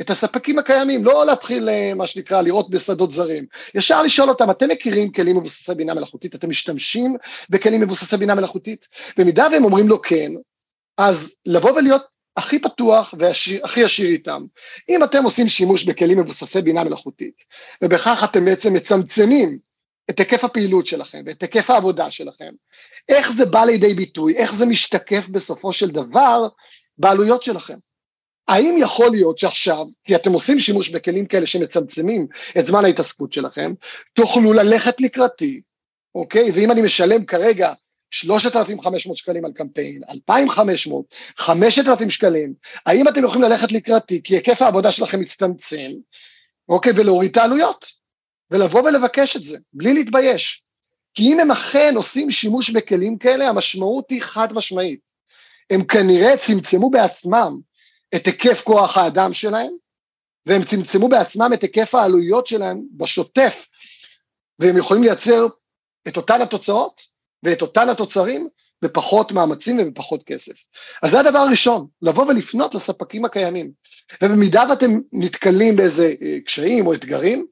את 0.00 0.10
הספקים 0.10 0.58
הקיימים, 0.58 1.04
לא 1.04 1.26
להתחיל 1.26 1.68
אה, 1.68 1.94
מה 1.94 2.06
שנקרא 2.06 2.42
לראות 2.42 2.70
בשדות 2.70 3.12
זרים, 3.12 3.46
ישר 3.74 4.02
לשאול 4.02 4.28
אותם, 4.28 4.50
אתם 4.50 4.68
מכירים 4.68 5.12
כלים 5.12 5.36
מבוססי 5.36 5.74
בינה 5.74 5.94
מלאכותית, 5.94 6.34
אתם 6.34 6.50
משתמשים 6.50 7.16
בכלים 7.50 7.80
מבוססי 7.80 8.16
בינה 8.16 8.34
מלאכותית? 8.34 8.88
במידה 9.18 9.48
והם 9.52 9.64
אומרים 9.64 9.88
לו 9.88 10.02
כן, 10.02 10.32
אז 10.98 11.34
לבוא 11.46 11.70
ולהיות 11.70 12.02
הכי 12.36 12.58
פתוח 12.58 13.14
והכי 13.18 13.80
ישיר 13.80 14.10
איתם. 14.10 14.42
אם 14.88 15.04
אתם 15.04 15.24
עושים 15.24 15.48
שימוש 15.48 15.84
בכלים 15.84 16.18
מבוססי 16.20 16.62
בינה 16.62 16.84
מלאכותית, 16.84 17.44
ובכך 17.84 18.24
אתם 18.30 18.44
בעצם 18.44 18.74
מצמצמים 18.74 19.58
את 20.10 20.18
היקף 20.18 20.44
הפעילות 20.44 20.86
שלכם 20.86 21.22
ואת 21.26 21.42
היקף 21.42 21.70
העבודה 21.70 22.10
שלכם, 22.10 22.50
איך 23.08 23.32
זה 23.32 23.46
בא 23.46 23.64
לידי 23.64 23.94
ביטוי, 23.94 24.36
איך 24.36 24.54
זה 24.54 24.66
משתקף 24.66 25.28
בסופו 25.28 25.72
של 25.72 25.90
דבר 25.90 26.48
בעלויות 26.98 27.42
שלכם. 27.42 27.78
האם 28.48 28.76
יכול 28.78 29.10
להיות 29.10 29.38
שעכשיו, 29.38 29.86
כי 30.04 30.16
אתם 30.16 30.32
עושים 30.32 30.58
שימוש 30.58 30.90
בכלים 30.90 31.26
כאלה 31.26 31.46
שמצמצמים 31.46 32.26
את 32.58 32.66
זמן 32.66 32.84
ההתעסקות 32.84 33.32
שלכם, 33.32 33.72
תוכלו 34.12 34.52
ללכת 34.52 35.00
לקראתי, 35.00 35.60
אוקיי? 36.14 36.50
ואם 36.54 36.70
אני 36.70 36.82
משלם 36.82 37.24
כרגע 37.24 37.72
3,500 38.10 39.16
שקלים 39.16 39.44
על 39.44 39.52
קמפיין, 39.52 40.02
2,500, 40.10 41.14
5,000 41.36 42.10
שקלים, 42.10 42.54
האם 42.86 43.08
אתם 43.08 43.24
יכולים 43.24 43.42
ללכת 43.42 43.72
לקראתי 43.72 44.20
כי 44.24 44.34
היקף 44.34 44.62
העבודה 44.62 44.92
שלכם 44.92 45.20
מצטמצם, 45.20 45.90
אוקיי, 46.68 46.92
ולהוריד 46.96 47.30
את 47.30 47.36
העלויות, 47.36 47.86
ולבוא 48.50 48.82
ולבקש 48.82 49.36
את 49.36 49.42
זה, 49.42 49.58
בלי 49.72 49.94
להתבייש. 49.94 50.62
כי 51.14 51.22
אם 51.22 51.40
הם 51.40 51.50
אכן 51.50 51.92
עושים 51.96 52.30
שימוש 52.30 52.70
בכלים 52.70 53.18
כאלה, 53.18 53.48
המשמעות 53.48 54.10
היא 54.10 54.22
חד 54.22 54.52
משמעית. 54.52 55.00
הם 55.70 55.84
כנראה 55.84 56.36
צמצמו 56.36 56.90
בעצמם 56.90 57.67
את 58.14 58.26
היקף 58.26 58.62
כוח 58.64 58.98
האדם 58.98 59.32
שלהם, 59.32 59.72
והם 60.46 60.64
צמצמו 60.64 61.08
בעצמם 61.08 61.50
את 61.54 61.62
היקף 61.62 61.94
העלויות 61.94 62.46
שלהם 62.46 62.82
בשוטף, 62.96 63.66
והם 64.58 64.76
יכולים 64.76 65.02
לייצר 65.02 65.46
את 66.08 66.16
אותן 66.16 66.42
התוצאות 66.42 67.00
ואת 67.42 67.62
אותן 67.62 67.88
התוצרים 67.88 68.48
בפחות 68.82 69.32
מאמצים 69.32 69.78
ובפחות 69.80 70.22
כסף. 70.26 70.54
אז 71.02 71.10
זה 71.10 71.20
הדבר 71.20 71.38
הראשון, 71.38 71.86
לבוא 72.02 72.26
ולפנות 72.26 72.74
לספקים 72.74 73.24
הקיימים. 73.24 73.70
ובמידה 74.22 74.64
ואתם 74.70 75.00
נתקלים 75.12 75.76
באיזה 75.76 76.14
אה, 76.22 76.36
קשיים 76.46 76.86
או 76.86 76.94
אתגרים, 76.94 77.46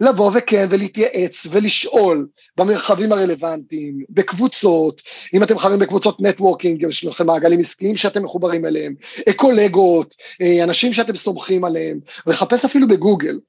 לבוא 0.00 0.30
וכן 0.34 0.66
ולהתייעץ 0.70 1.46
ולשאול 1.50 2.26
במרחבים 2.56 3.12
הרלוונטיים, 3.12 4.04
בקבוצות, 4.10 5.02
אם 5.34 5.42
אתם 5.42 5.58
חברים 5.58 5.78
בקבוצות 5.78 6.20
נטוורקינג, 6.20 6.82
יש 6.82 7.04
לכם 7.04 7.26
מעגלים 7.26 7.60
עסקיים 7.60 7.96
שאתם 7.96 8.22
מחוברים 8.22 8.66
אליהם, 8.66 8.94
קולגות, 9.36 10.14
אה, 10.42 10.64
אנשים 10.64 10.92
שאתם 10.92 11.14
סומכים 11.16 11.64
עליהם, 11.64 12.00
לחפש 12.26 12.64
אפילו 12.64 12.88
בגוגל, 12.88 13.40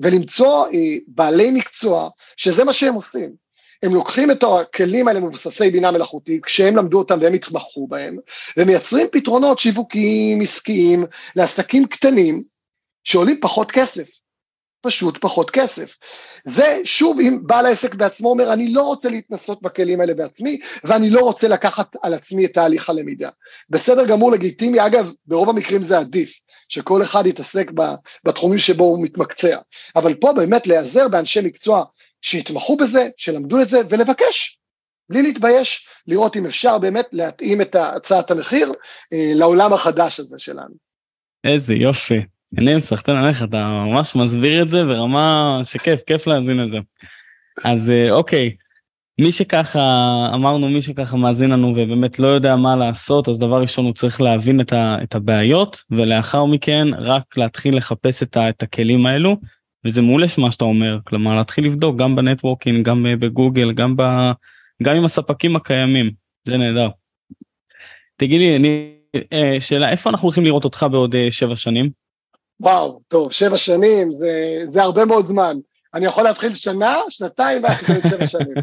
ולמצוא 0.00 0.66
אה, 0.66 0.96
בעלי 1.08 1.50
מקצוע 1.50 2.08
שזה 2.36 2.64
מה 2.64 2.72
שהם 2.72 2.94
עושים. 2.94 3.46
הם 3.82 3.94
לוקחים 3.94 4.30
את 4.30 4.44
הכלים 4.44 5.08
האלה 5.08 5.20
מבוססי 5.20 5.70
בינה 5.70 5.90
מלאכותית, 5.90 6.44
כשהם 6.44 6.76
למדו 6.76 6.98
אותם 6.98 7.18
והם 7.20 7.34
התמחו 7.34 7.86
בהם, 7.86 8.16
ומייצרים 8.56 9.06
פתרונות 9.12 9.58
שיווקיים, 9.58 10.40
עסקיים, 10.40 11.04
לעסקים 11.36 11.86
קטנים, 11.86 12.42
שעולים 13.04 13.36
פחות 13.40 13.70
כסף. 13.70 14.15
פשוט 14.86 15.18
פחות 15.20 15.50
כסף. 15.50 15.96
זה 16.44 16.80
שוב 16.84 17.20
אם 17.20 17.38
בעל 17.42 17.66
העסק 17.66 17.94
בעצמו 17.94 18.30
אומר 18.30 18.52
אני 18.52 18.72
לא 18.72 18.82
רוצה 18.82 19.08
להתנסות 19.08 19.62
בכלים 19.62 20.00
האלה 20.00 20.14
בעצמי 20.14 20.58
ואני 20.84 21.10
לא 21.10 21.20
רוצה 21.20 21.48
לקחת 21.48 21.96
על 22.02 22.14
עצמי 22.14 22.44
את 22.44 22.54
תהליך 22.54 22.90
הלמידה. 22.90 23.28
בסדר 23.70 24.06
גמור 24.06 24.32
לגיטימי, 24.32 24.86
אגב 24.86 25.12
ברוב 25.26 25.48
המקרים 25.50 25.82
זה 25.82 25.98
עדיף, 25.98 26.40
שכל 26.68 27.02
אחד 27.02 27.26
יתעסק 27.26 27.70
בתחומים 28.24 28.58
שבו 28.58 28.84
הוא 28.84 29.04
מתמקצע, 29.04 29.58
אבל 29.96 30.14
פה 30.14 30.32
באמת 30.32 30.66
להיעזר 30.66 31.08
באנשי 31.08 31.40
מקצוע 31.40 31.84
שיתמחו 32.22 32.76
בזה, 32.76 33.08
שלמדו 33.16 33.62
את 33.62 33.68
זה 33.68 33.80
ולבקש, 33.90 34.60
בלי 35.10 35.22
להתבייש, 35.22 35.88
לראות 36.06 36.36
אם 36.36 36.46
אפשר 36.46 36.78
באמת 36.78 37.06
להתאים 37.12 37.60
את 37.60 37.74
הצעת 37.74 38.30
המחיר 38.30 38.72
אה, 39.12 39.32
לעולם 39.34 39.72
החדש 39.72 40.20
הזה 40.20 40.38
שלנו. 40.38 40.74
איזה 41.44 41.74
יופי. 41.74 42.35
אני 42.58 42.76
מסחטן 42.76 43.12
עליך, 43.12 43.42
אתה 43.42 43.84
ממש 43.86 44.16
מסביר 44.16 44.62
את 44.62 44.68
זה 44.68 44.84
ברמה 44.84 45.60
שכיף, 45.64 46.00
כיף 46.06 46.26
להאזין 46.26 46.56
לזה. 46.56 46.78
אז 47.64 47.90
אה, 47.90 48.10
אוקיי, 48.10 48.56
מי 49.20 49.32
שככה, 49.32 49.80
אמרנו 50.34 50.68
מי 50.68 50.82
שככה 50.82 51.16
מאזין 51.16 51.50
לנו 51.50 51.68
ובאמת 51.68 52.18
לא 52.18 52.26
יודע 52.26 52.56
מה 52.56 52.76
לעשות, 52.76 53.28
אז 53.28 53.38
דבר 53.38 53.60
ראשון 53.60 53.84
הוא 53.84 53.94
צריך 53.94 54.20
להבין 54.20 54.60
את, 54.60 54.72
ה, 54.72 54.96
את 55.02 55.14
הבעיות, 55.14 55.84
ולאחר 55.90 56.44
מכן 56.44 56.88
רק 56.98 57.36
להתחיל 57.36 57.76
לחפש 57.76 58.22
את, 58.22 58.36
ה, 58.36 58.48
את 58.48 58.62
הכלים 58.62 59.06
האלו, 59.06 59.36
וזה 59.84 60.02
מעולה 60.02 60.26
מה 60.38 60.50
שאתה 60.50 60.64
אומר, 60.64 60.98
כלומר 61.04 61.36
להתחיל 61.36 61.66
לבדוק 61.66 61.96
גם 61.96 62.16
בנטוורקינג, 62.16 62.84
גם 62.86 63.06
אה, 63.06 63.16
בגוגל, 63.16 63.72
גם, 63.72 63.96
ב, 63.96 64.02
גם 64.82 64.96
עם 64.96 65.04
הספקים 65.04 65.56
הקיימים, 65.56 66.10
זה 66.44 66.56
נהדר. 66.56 66.88
תגיד 68.16 68.40
לי, 68.40 68.56
אני, 68.56 68.92
אה, 69.32 69.56
שאלה, 69.60 69.90
איפה 69.90 70.10
אנחנו 70.10 70.26
הולכים 70.26 70.44
לראות 70.44 70.64
אותך 70.64 70.86
בעוד 70.90 71.14
שבע 71.30 71.56
שנים? 71.56 72.05
וואו, 72.60 73.00
טוב, 73.08 73.32
שבע 73.32 73.58
שנים, 73.58 74.12
זה, 74.12 74.30
זה 74.66 74.82
הרבה 74.82 75.04
מאוד 75.04 75.26
זמן. 75.26 75.56
אני 75.94 76.06
יכול 76.06 76.24
להתחיל 76.24 76.54
שנה, 76.54 76.98
שנתיים, 77.08 77.64
ואחרי 77.64 78.00
שבע 78.10 78.26
שנים. 78.36 78.54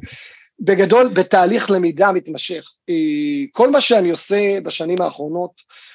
בגדול, 0.60 1.08
בתהליך 1.08 1.72
למידה 1.72 2.12
מתמשך. 2.12 2.66
כל 3.52 3.70
מה 3.72 3.82
שאני 3.82 4.10
עושה 4.10 4.62
בשנים 4.64 5.02
האחרונות, 5.02 5.52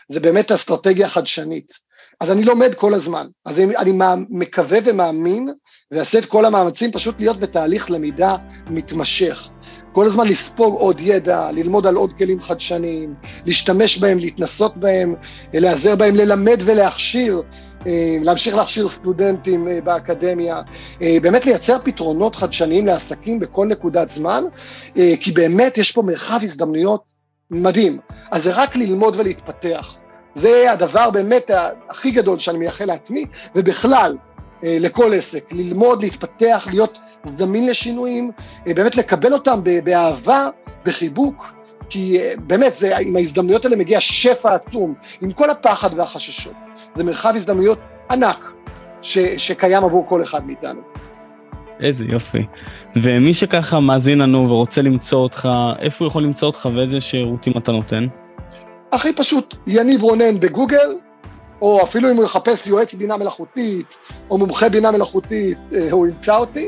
זה 0.08 0.20
באמת 0.20 0.52
אסטרטגיה 0.52 1.08
חדשנית. 1.08 1.72
אז 2.20 2.30
אני 2.30 2.44
לומד 2.44 2.74
כל 2.74 2.94
הזמן. 2.94 3.26
אז 3.44 3.60
אני, 3.60 3.76
אני 3.76 3.92
מקווה 4.30 4.78
ומאמין, 4.84 5.48
ואעשה 5.90 6.18
את 6.18 6.26
כל 6.26 6.44
המאמצים 6.44 6.92
פשוט 6.92 7.20
להיות 7.20 7.40
בתהליך 7.40 7.90
למידה 7.90 8.36
מתמשך. 8.70 9.48
כל 9.92 10.06
הזמן 10.06 10.28
לספוג 10.28 10.74
עוד 10.74 11.00
ידע, 11.00 11.50
ללמוד 11.52 11.86
על 11.86 11.94
עוד 11.94 12.12
כלים 12.12 12.40
חדשניים, 12.40 13.14
להשתמש 13.46 13.98
בהם, 13.98 14.18
להתנסות 14.18 14.76
בהם, 14.76 15.14
להיעזר 15.52 15.96
בהם, 15.96 16.16
ללמד 16.16 16.60
ולהכשיר 16.64 17.42
אה, 17.42 17.67
להמשיך 18.20 18.56
להכשיר 18.56 18.88
סטודנטים 18.88 19.68
אה, 19.68 19.80
באקדמיה, 19.84 20.62
אה, 21.02 21.16
באמת 21.22 21.46
לייצר 21.46 21.78
פתרונות 21.84 22.36
חדשניים 22.36 22.86
לעסקים 22.86 23.40
בכל 23.40 23.66
נקודת 23.66 24.10
זמן, 24.10 24.44
כי 24.94 25.32
באמת 25.32 25.78
יש 25.78 25.92
פה 25.92 26.02
מרחב 26.02 26.38
הזדמנויות 26.42 27.02
מדהים. 27.50 27.98
אז 28.30 28.42
זה 28.42 28.54
רק 28.54 28.76
ללמוד 28.76 29.16
ולהתפתח. 29.16 29.96
זה 30.34 30.72
הדבר 30.72 31.10
באמת 31.10 31.50
הכי 31.88 32.10
גדול 32.10 32.38
שאני 32.38 32.58
מייחל 32.58 32.84
לעצמי, 32.84 33.24
ובכלל, 33.54 34.16
לכל 34.62 35.14
עסק, 35.14 35.52
ללמוד, 35.52 36.02
להתפתח, 36.02 36.68
להיות 36.70 36.98
זמין 37.24 37.66
לשינויים, 37.66 38.30
באמת 38.66 38.96
לקבל 38.96 39.32
אותם 39.32 39.60
באהבה, 39.84 40.48
בחיבוק, 40.84 41.52
כי 41.90 42.18
באמת 42.46 42.74
זה, 42.74 42.96
עם 42.96 43.16
ההזדמנויות 43.16 43.64
האלה 43.64 43.76
מגיע 43.76 44.00
שפע 44.00 44.54
עצום, 44.54 44.94
עם 45.20 45.32
כל 45.32 45.50
הפחד 45.50 45.90
והחששות. 45.96 46.67
זה 46.98 47.04
מרחב 47.04 47.32
הזדמנויות 47.36 47.78
ענק 48.10 48.52
ש, 49.02 49.18
שקיים 49.18 49.84
עבור 49.84 50.06
כל 50.08 50.22
אחד 50.22 50.46
מאיתנו. 50.46 50.80
איזה 51.80 52.04
יופי. 52.04 52.46
ומי 52.96 53.34
שככה 53.34 53.80
מאזין 53.80 54.18
לנו 54.18 54.48
ורוצה 54.48 54.82
למצוא 54.82 55.18
אותך, 55.18 55.48
איפה 55.78 56.04
הוא 56.04 56.10
יכול 56.10 56.22
למצוא 56.22 56.48
אותך 56.48 56.68
ואיזה 56.74 57.00
שירותים 57.00 57.52
אתה 57.56 57.72
נותן? 57.72 58.06
הכי 58.92 59.12
פשוט, 59.12 59.54
יניב 59.66 60.02
רונן 60.02 60.40
בגוגל, 60.40 60.98
או 61.62 61.82
אפילו 61.82 62.10
אם 62.10 62.16
הוא 62.16 62.24
יחפש 62.24 62.66
יועץ 62.66 62.94
בינה 62.94 63.16
מלאכותית, 63.16 63.98
או 64.30 64.38
מומחה 64.38 64.68
בינה 64.68 64.90
מלאכותית, 64.90 65.58
אה, 65.72 65.88
הוא 65.90 66.06
ימצא 66.06 66.36
אותי. 66.36 66.66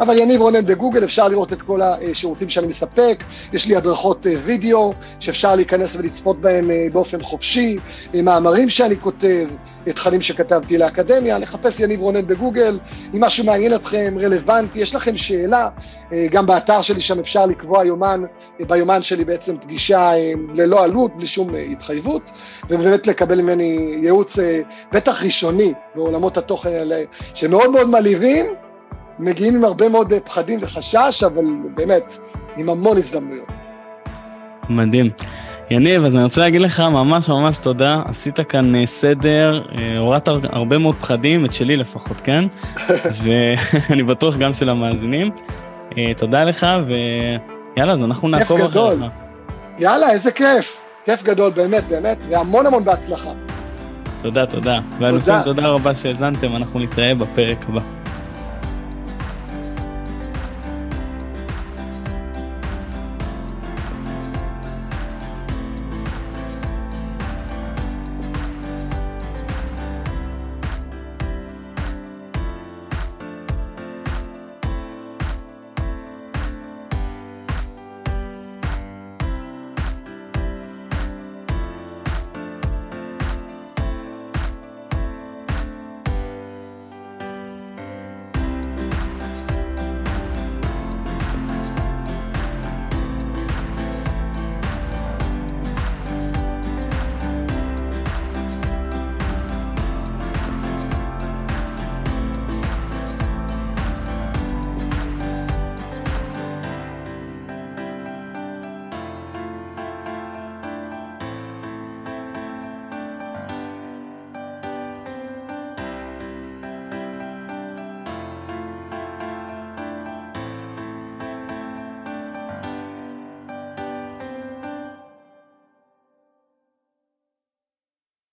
אבל 0.00 0.18
יניב 0.18 0.40
רונן 0.40 0.66
בגוגל, 0.66 1.04
אפשר 1.04 1.28
לראות 1.28 1.52
את 1.52 1.62
כל 1.62 1.80
השירותים 1.82 2.48
שאני 2.48 2.66
מספק, 2.66 3.24
יש 3.52 3.66
לי 3.66 3.76
הדרכות 3.76 4.26
אה, 4.26 4.34
וידאו 4.44 4.92
שאפשר 5.18 5.56
להיכנס 5.56 5.96
ולצפות 5.96 6.40
בהם 6.40 6.70
אה, 6.70 6.86
באופן 6.92 7.22
חופשי, 7.22 7.76
מאמרים 8.14 8.68
שאני 8.68 8.96
כותב, 8.96 9.48
תכנים 9.84 10.20
שכתבתי 10.20 10.78
לאקדמיה, 10.78 11.38
לחפש 11.38 11.80
יניב 11.80 12.00
רונן 12.00 12.26
בגוגל, 12.26 12.78
אם 13.14 13.24
משהו 13.24 13.44
מעניין 13.44 13.74
אתכם, 13.74 14.14
רלוונטי, 14.20 14.80
יש 14.80 14.94
לכם 14.94 15.16
שאלה, 15.16 15.68
גם 16.30 16.46
באתר 16.46 16.82
שלי 16.82 17.00
שם 17.00 17.18
אפשר 17.18 17.46
לקבוע 17.46 17.84
יומן, 17.84 18.22
ביומן 18.68 19.02
שלי 19.02 19.24
בעצם 19.24 19.58
פגישה 19.58 20.12
ללא 20.54 20.84
עלות, 20.84 21.16
בלי 21.16 21.26
שום 21.26 21.50
התחייבות, 21.72 22.30
ובאמת 22.70 23.06
לקבל 23.06 23.40
ממני 23.40 23.98
ייעוץ 24.02 24.38
בטח 24.92 25.24
ראשוני 25.24 25.72
בעולמות 25.94 26.38
התוכן 26.38 26.70
האלה, 26.70 27.02
שמאוד 27.34 27.70
מאוד 27.70 27.88
מלהיבים, 27.88 28.46
מגיעים 29.20 29.56
עם 29.56 29.64
הרבה 29.64 29.88
מאוד 29.88 30.12
אה, 30.12 30.20
פחדים 30.20 30.58
וחשש, 30.62 31.22
אבל 31.26 31.44
באמת, 31.74 32.16
עם 32.56 32.68
המון 32.68 32.96
הזדמנויות. 32.96 33.48
מדהים. 34.68 35.10
יניב, 35.70 36.04
אז 36.04 36.14
אני 36.16 36.24
רוצה 36.24 36.40
להגיד 36.40 36.60
לך 36.60 36.80
ממש 36.80 37.28
ממש 37.28 37.58
תודה, 37.58 38.02
עשית 38.04 38.40
כאן 38.40 38.74
אה, 38.74 38.86
סדר, 38.86 39.62
אה, 39.78 39.98
הורדת 39.98 40.28
הרבה 40.28 40.78
מאוד 40.78 40.94
פחדים, 40.94 41.44
את 41.44 41.54
שלי 41.54 41.76
לפחות, 41.76 42.16
כן? 42.24 42.44
ואני 43.22 44.02
בטוח 44.10 44.36
גם 44.36 44.54
של 44.54 44.68
המאזינים. 44.68 45.30
תודה 46.16 46.44
לך, 46.44 46.66
ויאללה, 46.86 47.92
אז 47.92 48.04
אנחנו 48.04 48.28
נעקוב 48.28 48.60
אחריך. 48.60 49.04
יאללה, 49.78 50.10
איזה 50.10 50.32
כיף. 50.32 50.82
כיף 51.04 51.22
גדול, 51.22 51.50
באמת, 51.50 51.84
באמת, 51.88 52.18
והמון 52.30 52.66
המון 52.66 52.84
בהצלחה. 52.84 53.30
תודה, 54.22 54.46
תודה. 54.46 54.80
ואלופים, 54.98 55.34
תודה 55.44 55.68
רבה 55.68 55.94
שהאזנתם, 55.94 56.56
אנחנו 56.56 56.80
נתראה 56.80 57.14
בפרק 57.14 57.58
הבא. 57.68 57.99